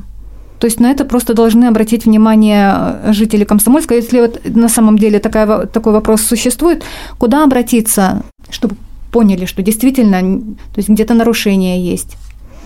То 0.58 0.66
есть 0.66 0.80
на 0.80 0.90
это 0.90 1.04
просто 1.04 1.34
должны 1.34 1.66
обратить 1.66 2.04
внимание 2.04 3.12
жители 3.12 3.44
Комсомольска. 3.44 3.94
Если 3.94 4.20
вот 4.20 4.40
на 4.44 4.68
самом 4.68 4.98
деле 4.98 5.20
такая, 5.20 5.66
такой 5.66 5.92
вопрос 5.92 6.22
существует, 6.22 6.82
куда 7.18 7.44
обратиться, 7.44 8.22
чтобы 8.50 8.76
поняли, 9.12 9.44
что 9.44 9.62
действительно 9.62 10.20
то 10.20 10.78
есть 10.78 10.88
где-то 10.88 11.14
нарушение 11.14 11.80
есть? 11.90 12.16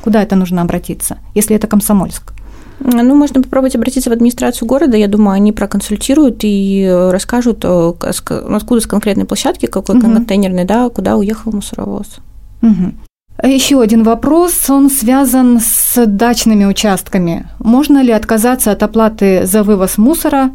Куда 0.02 0.22
это 0.22 0.36
нужно 0.36 0.62
обратиться, 0.62 1.18
если 1.34 1.56
это 1.56 1.66
Комсомольск? 1.66 2.32
Ну, 2.80 3.14
можно 3.14 3.40
попробовать 3.40 3.76
обратиться 3.76 4.10
в 4.10 4.12
администрацию 4.12 4.66
города. 4.66 4.96
Я 4.96 5.06
думаю, 5.06 5.34
они 5.34 5.52
проконсультируют 5.52 6.40
и 6.42 6.88
расскажут, 7.10 7.64
э, 7.64 7.92
откуда 8.00 8.80
с 8.80 8.86
конкретной 8.86 9.24
площадки, 9.24 9.66
какой 9.66 9.96
угу. 9.96 10.10
контейнерный, 10.10 10.64
да, 10.64 10.88
куда 10.88 11.16
уехал 11.16 11.52
мусоровоз. 11.52 12.18
Угу. 12.62 13.48
Еще 13.48 13.80
один 13.80 14.02
вопрос, 14.02 14.68
он 14.68 14.90
связан 14.90 15.60
с 15.60 16.06
дачными 16.06 16.64
участками. 16.64 17.46
Можно 17.58 18.02
ли 18.02 18.12
отказаться 18.12 18.72
от 18.72 18.82
оплаты 18.82 19.46
за 19.46 19.62
вывоз 19.62 19.98
мусора 19.98 20.50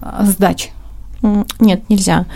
с 0.00 0.36
дач? 0.36 0.70
Нет, 1.58 1.82
нельзя. 1.88 2.26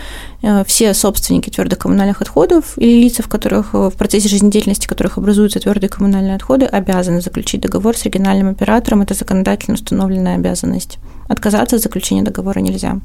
Э, 0.43 0.63
все 0.65 0.93
собственники 0.93 1.49
твердых 1.49 1.79
коммунальных 1.79 2.21
отходов 2.21 2.77
или 2.77 3.03
лица, 3.03 3.23
в 3.23 3.27
которых 3.27 3.73
э, 3.73 3.89
в 3.89 3.93
процессе 3.95 4.29
жизнедеятельности 4.29 4.87
которых 4.87 5.17
образуются 5.17 5.59
твердые 5.59 5.89
коммунальные 5.89 6.35
отходы, 6.35 6.65
обязаны 6.65 7.21
заключить 7.21 7.61
договор 7.61 7.97
с 7.97 8.03
региональным 8.03 8.49
оператором. 8.49 9.01
Это 9.01 9.13
законодательно 9.15 9.75
установленная 9.75 10.35
обязанность. 10.35 10.99
Отказаться 11.27 11.77
от 11.77 11.81
заключения 11.81 12.21
договора 12.21 12.59
нельзя. 12.59 12.99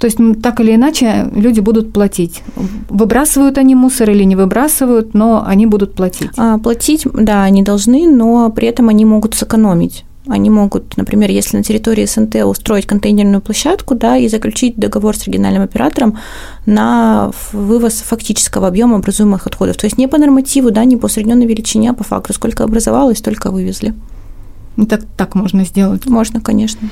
То 0.00 0.06
есть 0.06 0.18
так 0.42 0.58
или 0.58 0.74
иначе 0.74 1.30
люди 1.32 1.60
будут 1.60 1.92
платить. 1.92 2.42
Выбрасывают 2.88 3.56
они 3.56 3.76
мусор 3.76 4.10
или 4.10 4.24
не 4.24 4.34
выбрасывают, 4.34 5.14
но 5.14 5.44
они 5.46 5.66
будут 5.66 5.94
платить. 5.94 6.30
А, 6.36 6.58
платить, 6.58 7.06
да, 7.12 7.44
они 7.44 7.62
должны, 7.62 8.10
но 8.10 8.50
при 8.50 8.66
этом 8.66 8.88
они 8.88 9.04
могут 9.04 9.34
сэкономить. 9.34 10.04
Они 10.28 10.50
могут, 10.50 10.96
например, 10.96 11.30
если 11.30 11.56
на 11.56 11.64
территории 11.64 12.06
СНТ 12.06 12.36
устроить 12.44 12.86
контейнерную 12.86 13.40
площадку, 13.40 13.96
да, 13.96 14.16
и 14.16 14.28
заключить 14.28 14.76
договор 14.76 15.16
с 15.16 15.24
региональным 15.24 15.62
оператором 15.62 16.18
на 16.64 17.32
вывоз 17.52 17.94
фактического 18.02 18.68
объема 18.68 18.96
образуемых 18.98 19.46
отходов. 19.48 19.76
То 19.76 19.86
есть 19.86 19.98
не 19.98 20.06
по 20.06 20.18
нормативу, 20.18 20.70
да, 20.70 20.84
не 20.84 20.96
по 20.96 21.06
усредненной 21.06 21.46
величине, 21.46 21.90
а 21.90 21.94
по 21.94 22.04
факту. 22.04 22.34
Сколько 22.34 22.62
образовалось, 22.62 23.18
столько 23.18 23.50
вывезли. 23.50 23.94
Так, 24.88 25.02
так 25.16 25.34
можно 25.34 25.64
сделать? 25.64 26.06
Можно, 26.06 26.40
конечно. 26.40 26.88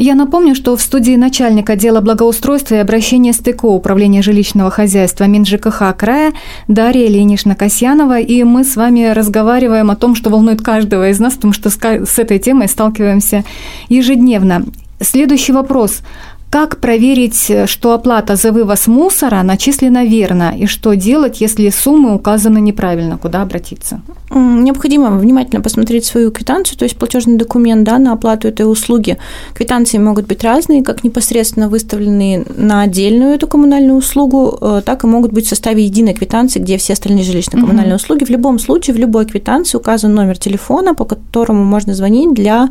Я 0.00 0.14
напомню, 0.14 0.54
что 0.54 0.76
в 0.76 0.80
студии 0.80 1.16
начальник 1.16 1.68
отдела 1.68 2.00
благоустройства 2.00 2.76
и 2.76 2.78
обращения 2.78 3.32
с 3.32 3.38
ТКО 3.38 3.66
Управления 3.66 4.22
жилищного 4.22 4.70
хозяйства 4.70 5.24
МинЖКХ 5.24 5.82
края 5.98 6.34
Дарья 6.68 7.08
Ленишна 7.08 7.56
Касьянова, 7.56 8.20
и 8.20 8.44
мы 8.44 8.62
с 8.62 8.76
вами 8.76 9.10
разговариваем 9.10 9.90
о 9.90 9.96
том, 9.96 10.14
что 10.14 10.30
волнует 10.30 10.62
каждого 10.62 11.10
из 11.10 11.18
нас, 11.18 11.34
потому 11.34 11.52
что 11.52 11.68
с 11.68 12.18
этой 12.20 12.38
темой 12.38 12.68
сталкиваемся 12.68 13.42
ежедневно. 13.88 14.66
Следующий 15.00 15.50
вопрос. 15.50 16.02
Как 16.50 16.78
проверить, 16.80 17.52
что 17.66 17.92
оплата 17.92 18.36
за 18.36 18.52
вывоз 18.52 18.86
мусора 18.86 19.42
начислена 19.42 20.04
верно? 20.04 20.54
И 20.56 20.66
что 20.66 20.94
делать, 20.94 21.42
если 21.42 21.68
суммы 21.70 22.14
указаны 22.14 22.58
неправильно? 22.58 23.18
Куда 23.18 23.42
обратиться? 23.42 24.00
Необходимо 24.30 25.10
внимательно 25.10 25.62
посмотреть 25.62 26.04
свою 26.04 26.30
квитанцию, 26.30 26.78
то 26.78 26.84
есть 26.84 26.96
платежный 26.96 27.36
документ 27.36 27.84
да, 27.84 27.98
на 27.98 28.12
оплату 28.12 28.48
этой 28.48 28.70
услуги. 28.70 29.16
Квитанции 29.54 29.98
могут 29.98 30.26
быть 30.26 30.44
разные, 30.44 30.82
как 30.82 31.02
непосредственно 31.02 31.68
выставленные 31.68 32.44
на 32.56 32.82
отдельную 32.82 33.34
эту 33.34 33.46
коммунальную 33.46 33.96
услугу, 33.96 34.58
э, 34.60 34.82
так 34.84 35.04
и 35.04 35.06
могут 35.06 35.32
быть 35.32 35.46
в 35.46 35.48
составе 35.48 35.84
единой 35.84 36.14
квитанции, 36.14 36.60
где 36.60 36.76
все 36.76 36.92
остальные 36.92 37.24
жилищно-коммунальные 37.24 37.94
угу. 37.94 38.02
услуги. 38.02 38.24
В 38.24 38.30
любом 38.30 38.58
случае, 38.58 38.94
в 38.94 38.98
любой 38.98 39.24
квитанции 39.24 39.78
указан 39.78 40.14
номер 40.14 40.36
телефона, 40.36 40.94
по 40.94 41.04
которому 41.04 41.64
можно 41.64 41.94
звонить 41.94 42.34
для 42.34 42.68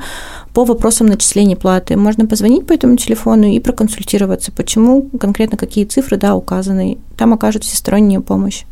по 0.54 0.66
вопросам 0.66 1.08
начисления 1.08 1.56
платы. 1.56 1.96
Можно 1.98 2.26
позвонить 2.26 2.66
по 2.66 2.74
этому 2.74 2.98
телефону 2.98 3.48
и 3.48 3.60
проконсультироваться, 3.68 4.54
почему 4.54 5.10
конкретно 5.20 5.58
какие 5.58 5.84
цифры 5.84 6.16
да, 6.16 6.36
указаны. 6.36 6.98
Там 7.18 7.34
окажут 7.34 7.66
всестороннюю 7.66 8.22
помощь. 8.22 8.64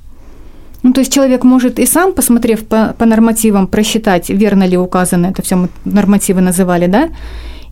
Ну, 0.84 0.94
то 0.94 1.02
есть 1.02 1.12
человек 1.12 1.44
может 1.44 1.80
и 1.80 1.86
сам, 1.86 2.14
посмотрев 2.14 2.66
по, 2.66 2.96
по 2.98 3.06
нормативам, 3.06 3.68
просчитать, 3.68 4.30
верно 4.30 4.64
ли 4.64 4.78
указано, 4.78 5.28
это 5.28 5.42
все 5.42 5.56
мы 5.56 5.70
нормативы 5.84 6.42
называли, 6.42 6.88
да, 6.88 7.10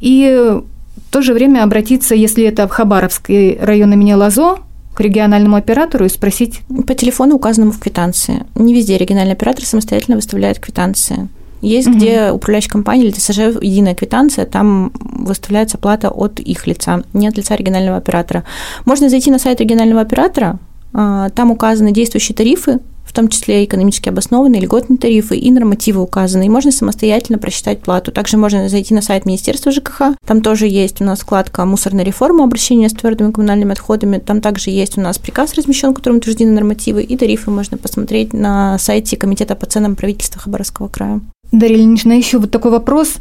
и 0.02 0.60
в 0.98 1.12
то 1.12 1.22
же 1.22 1.34
время 1.34 1.64
обратиться, 1.64 2.16
если 2.16 2.44
это 2.44 2.68
в 2.68 2.72
Хабаровский 2.72 3.58
район 3.62 3.94
имени 3.94 4.14
Лазо, 4.14 4.58
к 4.94 5.00
региональному 5.00 5.56
оператору 5.56 6.06
и 6.06 6.10
спросить? 6.10 6.60
По 6.88 6.94
телефону, 6.94 7.36
указанному 7.36 7.72
в 7.72 7.80
квитанции. 7.80 8.46
Не 8.56 8.74
везде 8.74 8.98
региональный 8.98 9.34
оператор 9.34 9.64
самостоятельно 9.64 10.18
выставляет 10.18 10.60
квитанции. 10.60 11.30
Есть, 11.64 11.88
угу. 11.88 11.96
где 11.96 12.32
управляющая 12.32 12.70
компания 12.70 13.06
или 13.06 13.12
ТСЖ 13.12 13.40
единая 13.62 13.96
квитанция, 13.96 14.46
там 14.46 14.92
выставляется 15.02 15.78
плата 15.78 16.10
от 16.10 16.40
их 16.40 16.68
лица, 16.68 17.04
не 17.14 17.28
от 17.28 17.38
лица 17.38 17.56
регионального 17.56 17.98
оператора. 17.98 18.44
Можно 18.86 19.10
зайти 19.10 19.32
на 19.32 19.40
сайт 19.40 19.62
регионального 19.62 20.02
оператора, 20.02 20.60
а, 20.94 21.30
там 21.30 21.52
указаны 21.52 21.92
действующие 21.92 22.36
тарифы, 22.36 22.80
в 23.06 23.14
том 23.14 23.28
числе 23.28 23.64
экономически 23.64 24.10
обоснованные 24.10 24.62
льготные 24.62 24.98
тарифы 24.98 25.38
и 25.38 25.52
нормативы 25.52 26.02
указаны, 26.02 26.46
и 26.46 26.50
можно 26.50 26.72
самостоятельно 26.72 27.38
просчитать 27.38 27.82
плату. 27.82 28.12
Также 28.12 28.38
можно 28.38 28.68
зайти 28.70 28.94
на 28.94 29.02
сайт 29.02 29.26
Министерства 29.26 29.72
ЖКХ, 29.72 30.16
там 30.26 30.42
тоже 30.42 30.68
есть 30.68 31.02
у 31.02 31.04
нас 31.04 31.22
вкладка 31.22 31.66
«Мусорная 31.66 32.04
реформа. 32.06 32.44
Обращение 32.44 32.90
с 32.90 32.94
твердыми 32.94 33.32
коммунальными 33.32 33.72
отходами», 33.72 34.18
там 34.18 34.42
также 34.42 34.70
есть 34.70 34.98
у 34.98 35.02
нас 35.02 35.18
приказ 35.18 35.54
размещен, 35.54 35.94
которым 35.94 36.18
утверждены 36.18 36.52
нормативы, 36.52 37.04
и 37.04 37.18
тарифы 37.18 37.52
можно 37.52 37.78
посмотреть 37.78 38.34
на 38.34 38.78
сайте 38.80 39.16
Комитета 39.16 39.56
по 39.56 39.66
ценам 39.66 39.96
правительства 39.96 40.42
Хабаровского 40.42 40.88
края. 40.88 41.22
Дарья 41.54 41.76
Ильинична, 41.76 42.14
еще 42.14 42.40
вот 42.40 42.52
такой 42.52 42.72
вопрос. 42.72 43.16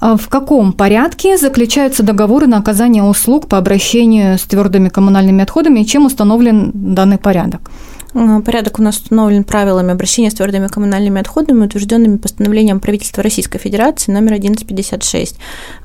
А 0.00 0.16
в 0.16 0.28
каком 0.28 0.72
порядке 0.72 1.36
заключаются 1.36 2.02
договоры 2.02 2.46
на 2.46 2.56
оказание 2.56 3.02
услуг 3.02 3.46
по 3.46 3.58
обращению 3.58 4.38
с 4.38 4.42
твердыми 4.42 4.88
коммунальными 4.88 5.42
отходами 5.42 5.80
и 5.80 5.86
чем 5.86 6.06
установлен 6.06 6.70
данный 6.74 7.18
порядок? 7.18 7.70
А, 8.14 8.40
порядок 8.40 8.78
у 8.78 8.82
нас 8.82 8.96
установлен 8.96 9.44
правилами 9.44 9.92
обращения 9.92 10.30
с 10.30 10.34
твердыми 10.34 10.68
коммунальными 10.68 11.20
отходами, 11.20 11.66
утвержденными 11.66 12.16
постановлением 12.16 12.80
правительства 12.80 13.22
Российской 13.22 13.58
Федерации 13.58 14.12
номер 14.12 14.34
1156. 14.34 15.36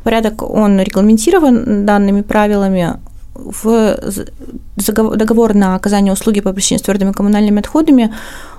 Порядок, 0.03 0.41
он 0.41 0.79
регламентирован 0.79 1.85
данными 1.85 2.21
правилами, 2.21 2.93
в 3.35 3.97
договор 4.77 5.53
на 5.53 5.75
оказание 5.75 6.13
услуги 6.13 6.39
по 6.39 6.51
обращению 6.51 6.79
с 6.79 6.83
твердыми 6.83 7.11
коммунальными 7.11 7.59
отходами 7.59 8.13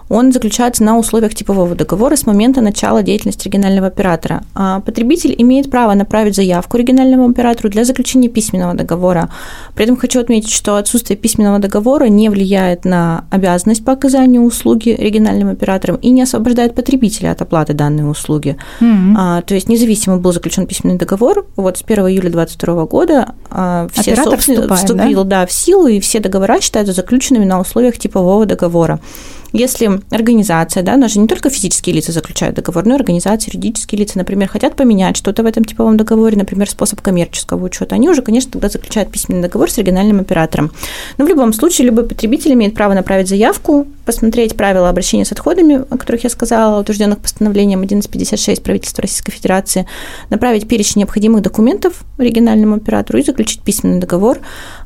он 0.09 0.33
заключается 0.33 0.85
на 0.85 0.99
условиях 0.99 1.35
типового 1.35 1.75
договора 1.75 2.17
с 2.17 2.27
момента 2.27 2.61
начала 2.61 3.03
деятельности 3.03 3.49
регионального 3.49 3.87
оператора. 3.87 4.43
А 4.55 4.81
потребитель 4.81 5.35
имеет 5.39 5.71
право 5.71 5.95
направить 5.95 6.37
заявку 6.37 6.77
региональному 6.77 7.29
оператору 7.29 7.71
для 7.71 7.85
заключения 7.85 8.29
письменного 8.29 8.75
договора. 8.75 9.31
При 9.75 9.85
этом 9.85 9.97
хочу 9.97 10.21
отметить, 10.21 10.51
что 10.51 10.77
отсутствие 10.77 11.17
письменного 11.17 11.59
договора 11.59 12.05
не 12.05 12.29
влияет 12.29 12.85
на 12.85 13.25
обязанность 13.31 13.85
по 13.85 13.93
оказанию 13.93 14.43
услуги 14.43 14.91
региональным 14.91 15.49
операторам 15.49 15.97
и 15.97 16.11
не 16.11 16.23
освобождает 16.23 16.75
потребителя 16.75 17.33
от 17.33 17.43
оплаты 17.43 17.73
данной 17.73 18.09
услуги. 18.11 18.57
Mm-hmm. 18.81 19.15
А, 19.17 19.43
то 19.43 19.55
есть 19.55 19.69
независимо 19.69 20.19
был 20.19 20.33
заключен 20.33 20.67
письменный 20.67 20.99
договор, 20.99 21.47
вот 21.57 21.79
с 21.79 21.83
1 21.83 22.09
июля 22.09 22.31
2022 22.31 22.85
года 22.87 23.35
а, 23.51 23.89
все 23.93 24.13
Оператор 24.13 24.39
вступает, 24.39 24.73
вступил 24.73 25.25
да? 25.25 25.41
Да, 25.41 25.47
в 25.47 25.53
силу, 25.53 25.87
и 25.87 26.01
все 26.01 26.21
договора 26.21 26.61
считаются 26.61 26.93
заключенными 26.93 27.45
на 27.45 27.61
условиях 27.61 27.99
типового 27.99 28.47
договора. 28.47 29.01
Если 29.55 29.89
организация, 30.11 30.83
да, 30.83 30.97
но 30.97 31.07
же 31.07 31.21
не 31.21 31.29
только 31.29 31.49
физические 31.49 31.95
лица 31.95 32.11
заключают 32.11 32.57
договор, 32.57 32.85
но 32.85 32.95
и 32.95 32.99
организации, 32.99 33.53
юридические 33.55 34.01
лица, 34.01 34.19
например, 34.19 34.49
хотят 34.49 34.75
поменять 34.75 35.17
что-то 35.17 35.45
в 35.45 35.47
этом 35.47 35.65
типовом 35.65 35.97
договоре, 35.97 36.37
например, 36.37 36.69
способ 36.69 37.01
коммерческого 37.01 37.65
учета, 37.65 37.95
они 37.95 38.11
уже, 38.11 38.21
конечно, 38.21 38.51
тогда 38.51 38.69
заключают 38.69 39.13
письменный 39.13 39.43
договор 39.43 39.71
с 39.71 39.79
региональным 39.79 40.19
оператором. 40.19 40.73
Но 41.19 41.25
в 41.25 41.29
любом 41.29 41.53
случае 41.53 41.87
любой 41.87 42.05
потребитель 42.05 42.53
имеет 42.55 42.75
право 42.75 42.95
направить 42.95 43.29
заявку, 43.29 43.87
посмотреть 44.05 44.57
правила 44.57 44.89
обращения 44.89 45.25
с 45.25 45.31
отходами, 45.31 45.85
о 45.89 45.99
которых 45.99 46.25
я 46.25 46.31
сказала, 46.31 46.81
утвержденных 46.81 47.21
постановлением 47.21 47.79
1156 47.79 48.61
правительства 48.61 49.03
Российской 49.03 49.31
Федерации, 49.31 49.87
направить 50.31 50.67
перечень 50.67 51.03
необходимых 51.03 51.43
документов 51.43 52.03
региональному 52.19 52.75
оператору 52.75 53.21
и 53.21 53.23
заключить 53.23 53.63
письменный 53.63 54.01
договор. 54.01 54.41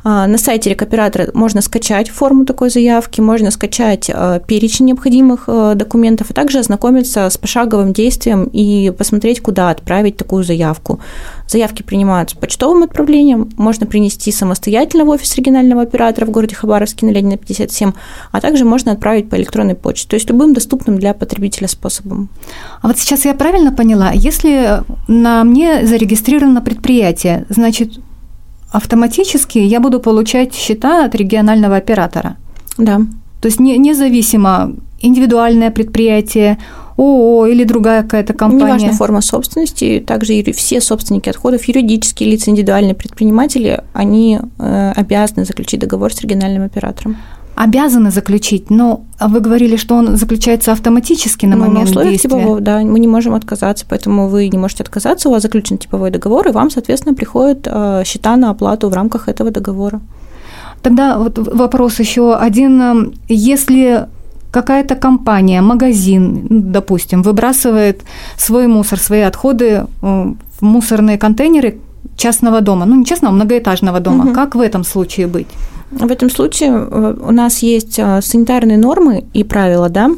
А, 0.04 0.26
на 0.26 0.36
сайте 0.36 0.68
рекоператора 0.68 1.30
можно 1.32 1.62
скачать 1.62 2.10
форму 2.10 2.44
такой 2.44 2.68
заявки, 2.68 3.22
можно 3.22 3.50
скачать 3.50 4.10
а, 4.12 4.40
перечень 4.58 4.86
необходимых 4.86 5.44
а, 5.46 5.76
документов, 5.76 6.30
а 6.30 6.34
также 6.34 6.58
ознакомиться 6.58 7.30
с 7.30 7.38
пошаговым 7.38 7.92
действием 7.92 8.50
и 8.52 8.90
посмотреть, 8.90 9.40
куда 9.40 9.70
отправить 9.70 10.16
такую 10.16 10.42
заявку. 10.42 10.98
Заявки 11.46 11.84
принимаются 11.84 12.36
почтовым 12.36 12.82
отправлением, 12.82 13.50
можно 13.56 13.86
принести 13.86 14.32
самостоятельно 14.32 15.04
в 15.04 15.10
офис 15.10 15.36
регионального 15.36 15.82
оператора 15.82 16.26
в 16.26 16.30
городе 16.30 16.56
Хабаровске 16.56 17.06
на 17.06 17.10
Ленина 17.10 17.36
57, 17.36 17.92
а 18.32 18.40
также 18.40 18.64
можно 18.64 18.90
отправить 18.90 19.30
по 19.30 19.36
электронной 19.36 19.76
почте, 19.76 20.08
то 20.08 20.14
есть 20.14 20.28
любым 20.28 20.54
доступным 20.54 20.98
для 20.98 21.14
потребителя 21.14 21.68
способом. 21.68 22.28
А 22.82 22.88
вот 22.88 22.98
сейчас 22.98 23.24
я 23.26 23.34
правильно 23.34 23.72
поняла, 23.72 24.10
если 24.10 24.82
на 25.06 25.44
мне 25.44 25.86
зарегистрировано 25.86 26.62
предприятие, 26.62 27.46
значит, 27.48 28.00
автоматически 28.72 29.58
я 29.58 29.78
буду 29.78 30.00
получать 30.00 30.52
счета 30.52 31.04
от 31.04 31.14
регионального 31.14 31.76
оператора? 31.76 32.36
Да. 32.76 33.02
То 33.40 33.46
есть 33.46 33.60
не, 33.60 33.78
независимо 33.78 34.72
индивидуальное 35.00 35.70
предприятие, 35.70 36.58
ООО 36.96 37.46
или 37.46 37.62
другая 37.62 38.02
какая-то 38.02 38.32
компания. 38.32 38.64
Неважно 38.66 38.92
форма 38.92 39.20
собственности, 39.20 40.02
также 40.04 40.42
все 40.52 40.80
собственники 40.80 41.28
отходов, 41.28 41.64
юридические 41.64 42.30
лица, 42.30 42.50
индивидуальные 42.50 42.94
предприниматели, 42.94 43.82
они 43.92 44.40
э, 44.58 44.92
обязаны 44.96 45.44
заключить 45.44 45.80
договор 45.80 46.12
с 46.12 46.20
региональным 46.20 46.64
оператором 46.64 47.16
обязаны 47.58 48.12
заключить, 48.12 48.70
но 48.70 49.02
вы 49.18 49.40
говорили, 49.40 49.76
что 49.76 49.96
он 49.96 50.16
заключается 50.16 50.70
автоматически 50.70 51.44
на 51.44 51.56
ну, 51.56 51.64
момент 51.64 51.78
на 51.78 51.90
условиях 51.90 52.12
действия. 52.12 52.30
типового, 52.30 52.60
да, 52.60 52.78
мы 52.78 53.00
не 53.00 53.08
можем 53.08 53.34
отказаться, 53.34 53.84
поэтому 53.88 54.28
вы 54.28 54.48
не 54.48 54.56
можете 54.56 54.84
отказаться, 54.84 55.28
у 55.28 55.32
вас 55.32 55.42
заключен 55.42 55.76
типовой 55.76 56.12
договор, 56.12 56.46
и 56.46 56.52
вам, 56.52 56.70
соответственно, 56.70 57.16
приходят 57.16 57.66
э, 57.66 58.04
счета 58.06 58.36
на 58.36 58.50
оплату 58.50 58.88
в 58.88 58.94
рамках 58.94 59.28
этого 59.28 59.50
договора. 59.50 60.00
Тогда 60.82 61.18
вот 61.18 61.38
вопрос 61.38 62.00
еще 62.00 62.34
один. 62.34 63.12
Если 63.28 64.06
какая-то 64.50 64.94
компания, 64.94 65.60
магазин, 65.60 66.46
допустим, 66.50 67.22
выбрасывает 67.22 68.02
свой 68.36 68.66
мусор, 68.66 68.98
свои 68.98 69.20
отходы 69.20 69.86
в 70.00 70.36
мусорные 70.60 71.18
контейнеры 71.18 71.78
частного 72.16 72.60
дома, 72.60 72.86
ну 72.86 72.96
не 72.96 73.04
частного, 73.04 73.34
а 73.34 73.36
многоэтажного 73.36 74.00
дома. 74.00 74.24
Угу. 74.24 74.34
Как 74.34 74.54
в 74.54 74.60
этом 74.60 74.84
случае 74.84 75.26
быть? 75.26 75.46
В 75.90 76.10
этом 76.10 76.30
случае 76.30 76.70
э, 76.70 77.14
у 77.20 77.32
нас 77.32 77.62
есть 77.62 77.98
э, 77.98 78.20
санитарные 78.20 78.76
нормы 78.76 79.24
и 79.32 79.44
правила, 79.44 79.88
да, 79.88 80.10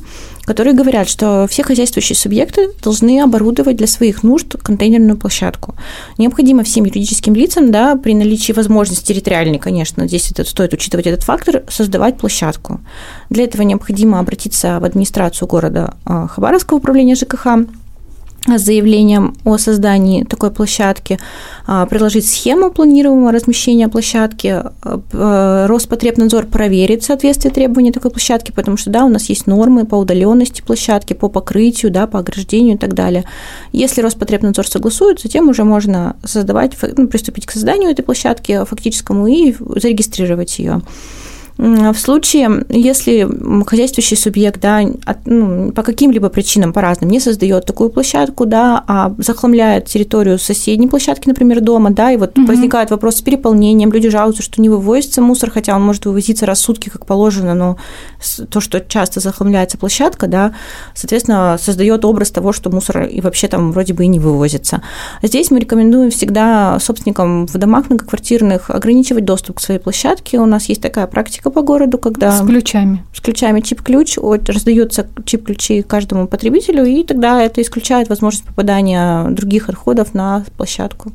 которые 0.50 0.74
говорят, 0.74 1.08
что 1.08 1.46
все 1.48 1.62
хозяйствующие 1.62 2.16
субъекты 2.16 2.70
должны 2.82 3.20
оборудовать 3.20 3.76
для 3.76 3.86
своих 3.86 4.24
нужд 4.24 4.56
контейнерную 4.60 5.16
площадку. 5.16 5.76
Необходимо 6.18 6.64
всем 6.64 6.86
юридическим 6.86 7.36
лицам, 7.36 7.70
да, 7.70 7.94
при 7.94 8.16
наличии 8.16 8.50
возможности 8.50 9.06
территориальной, 9.06 9.60
конечно, 9.60 10.08
здесь 10.08 10.32
это 10.32 10.44
стоит 10.44 10.72
учитывать 10.72 11.06
этот 11.06 11.22
фактор, 11.22 11.62
создавать 11.68 12.18
площадку. 12.18 12.80
Для 13.28 13.44
этого 13.44 13.62
необходимо 13.62 14.18
обратиться 14.18 14.80
в 14.80 14.84
администрацию 14.84 15.46
города 15.46 15.94
э, 16.04 16.26
Хабаровского 16.28 16.78
управления 16.78 17.14
ЖКХ, 17.14 17.46
с 18.46 18.61
заявлением 18.62 19.35
о 19.44 19.59
создании 19.59 20.24
такой 20.24 20.50
площадки, 20.50 21.18
а, 21.66 21.87
предложить 21.87 22.29
схему 22.29 22.70
планируемого 22.70 23.33
размещения 23.33 23.88
площадки, 23.88 24.48
а, 24.48 24.72
а, 25.12 25.66
Роспотребнадзор 25.66 26.46
проверит 26.46 27.05
соответствие 27.05 27.53
требований 27.53 27.92
такой 27.92 28.11
площадки, 28.11 28.50
потому 28.50 28.76
что, 28.76 28.90
да, 28.90 29.05
у 29.05 29.09
нас 29.09 29.29
есть 29.29 29.46
нормы 29.46 29.85
по 29.85 29.96
удаленности 29.96 30.62
площадки, 30.62 31.12
по 31.12 31.29
покрытию, 31.29 31.92
да, 31.92 32.07
по 32.07 32.18
ограждению 32.18 32.76
и 32.76 32.79
так 32.79 32.94
далее. 32.94 33.24
Если 33.72 34.00
Роспотребнадзор 34.00 34.66
согласует, 34.66 35.20
затем 35.20 35.48
уже 35.48 35.64
можно 35.64 36.16
создавать, 36.24 36.72
ну, 36.96 37.09
приступить 37.09 37.46
к 37.46 37.50
созданию 37.50 37.90
этой 37.90 38.03
площадки 38.03 38.64
фактическому 38.64 39.26
и 39.26 39.55
зарегистрировать 39.76 40.59
ее. 40.59 40.81
В 41.60 41.94
случае, 41.94 42.64
если 42.70 43.28
хозяйствующий 43.66 44.16
субъект 44.16 44.62
да, 44.62 44.78
от, 45.04 45.26
ну, 45.26 45.72
по 45.72 45.82
каким-либо 45.82 46.30
причинам, 46.30 46.72
по 46.72 46.80
разным, 46.80 47.10
не 47.10 47.20
создает 47.20 47.66
такую 47.66 47.90
площадку, 47.90 48.46
да, 48.46 48.82
а 48.86 49.12
захламляет 49.18 49.84
территорию 49.84 50.38
соседней 50.38 50.88
площадки, 50.88 51.28
например, 51.28 51.60
дома, 51.60 51.90
да, 51.90 52.12
и 52.12 52.16
вот 52.16 52.38
угу. 52.38 52.46
возникает 52.46 52.90
вопрос 52.90 53.16
с 53.16 53.20
переполнением, 53.20 53.92
люди 53.92 54.08
жалуются, 54.08 54.42
что 54.42 54.62
не 54.62 54.70
вывозится 54.70 55.20
мусор, 55.20 55.50
хотя 55.50 55.76
он 55.76 55.82
может 55.82 56.06
вывозиться 56.06 56.46
раз 56.46 56.60
в 56.60 56.62
сутки, 56.62 56.88
как 56.88 57.04
положено, 57.04 57.52
но 57.52 57.76
то, 58.48 58.60
что 58.60 58.80
часто 58.80 59.20
захламляется 59.20 59.76
площадка, 59.76 60.28
да, 60.28 60.54
соответственно, 60.94 61.58
создает 61.60 62.06
образ 62.06 62.30
того, 62.30 62.54
что 62.54 62.70
мусор 62.70 63.02
и 63.02 63.20
вообще 63.20 63.48
там 63.48 63.72
вроде 63.72 63.92
бы 63.92 64.04
и 64.04 64.06
не 64.06 64.18
вывозится. 64.18 64.80
Здесь 65.22 65.50
мы 65.50 65.60
рекомендуем 65.60 66.10
всегда 66.10 66.78
собственникам 66.80 67.46
в 67.46 67.52
домах 67.58 67.90
многоквартирных 67.90 68.70
ограничивать 68.70 69.26
доступ 69.26 69.58
к 69.58 69.60
своей 69.60 69.78
площадке. 69.78 70.38
У 70.38 70.46
нас 70.46 70.64
есть 70.70 70.80
такая 70.80 71.06
практика 71.06 71.49
по 71.50 71.62
городу, 71.62 71.98
когда... 71.98 72.32
С 72.32 72.44
ключами. 72.44 73.04
С 73.14 73.20
ключами 73.20 73.60
чип-ключ, 73.60 74.16
раздаются 74.18 75.06
чип-ключи 75.24 75.82
каждому 75.82 76.26
потребителю, 76.26 76.84
и 76.84 77.04
тогда 77.04 77.42
это 77.42 77.60
исключает 77.62 78.08
возможность 78.08 78.44
попадания 78.44 79.28
других 79.30 79.68
отходов 79.68 80.14
на 80.14 80.44
площадку. 80.56 81.12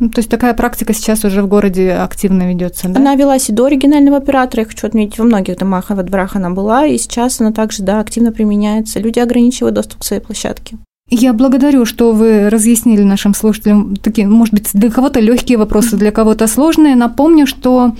Ну, 0.00 0.08
то 0.08 0.18
есть 0.18 0.28
такая 0.28 0.54
практика 0.54 0.92
сейчас 0.92 1.24
уже 1.24 1.42
в 1.42 1.46
городе 1.46 1.92
активно 1.92 2.48
ведется, 2.48 2.88
да? 2.88 2.98
Она 2.98 3.14
велась 3.14 3.48
и 3.48 3.52
до 3.52 3.66
оригинального 3.66 4.16
оператора, 4.16 4.62
я 4.62 4.68
хочу 4.68 4.86
отметить, 4.86 5.18
во 5.18 5.24
многих 5.24 5.56
домах 5.56 5.90
во 5.90 6.02
дворах 6.02 6.34
она 6.34 6.50
была, 6.50 6.84
и 6.84 6.98
сейчас 6.98 7.40
она 7.40 7.52
также, 7.52 7.82
да, 7.84 8.00
активно 8.00 8.32
применяется. 8.32 8.98
Люди 8.98 9.20
ограничивают 9.20 9.76
доступ 9.76 10.00
к 10.00 10.04
своей 10.04 10.20
площадке. 10.20 10.78
Я 11.10 11.32
благодарю, 11.32 11.84
что 11.84 12.12
вы 12.12 12.48
разъяснили 12.48 13.02
нашим 13.02 13.34
слушателям 13.34 13.94
такие, 13.96 14.26
может 14.26 14.54
быть, 14.54 14.70
для 14.72 14.90
кого-то 14.90 15.20
легкие 15.20 15.58
вопросы, 15.58 15.96
для 15.96 16.10
кого-то 16.10 16.46
сложные. 16.46 16.96
Напомню, 16.96 17.46
что 17.46 17.94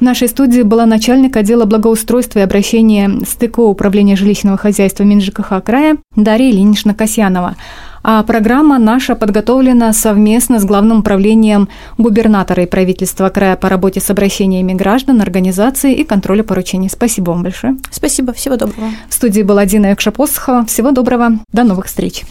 в 0.00 0.02
нашей 0.02 0.28
студии 0.28 0.62
была 0.62 0.86
начальник 0.86 1.36
отдела 1.36 1.66
благоустройства 1.66 2.38
и 2.38 2.42
обращения 2.42 3.20
СТКО 3.22 3.60
Управления 3.60 4.16
жилищного 4.16 4.56
хозяйства 4.56 5.04
МинЖКХ 5.04 5.62
края 5.62 5.98
Дарья 6.16 6.50
Ильинична 6.50 6.94
Касьянова. 6.94 7.54
А 8.02 8.22
программа 8.22 8.78
наша 8.78 9.14
подготовлена 9.14 9.92
совместно 9.92 10.58
с 10.58 10.64
Главным 10.64 11.00
управлением 11.00 11.68
губернатора 11.98 12.62
и 12.62 12.66
правительства 12.66 13.28
края 13.28 13.56
по 13.56 13.68
работе 13.68 14.00
с 14.00 14.08
обращениями 14.08 14.72
граждан, 14.72 15.20
организации 15.20 15.94
и 15.94 16.04
контроля 16.04 16.44
поручений. 16.44 16.88
Спасибо 16.88 17.32
вам 17.32 17.42
большое. 17.42 17.76
Спасибо, 17.90 18.32
всего 18.32 18.56
доброго. 18.56 18.88
В 19.10 19.14
студии 19.14 19.42
была 19.42 19.66
Дина 19.66 19.92
Экшапосхова. 19.92 20.64
Всего 20.64 20.92
доброго, 20.92 21.40
до 21.52 21.64
новых 21.64 21.86
встреч. 21.86 22.22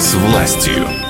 С 0.00 0.14
властью. 0.14 1.07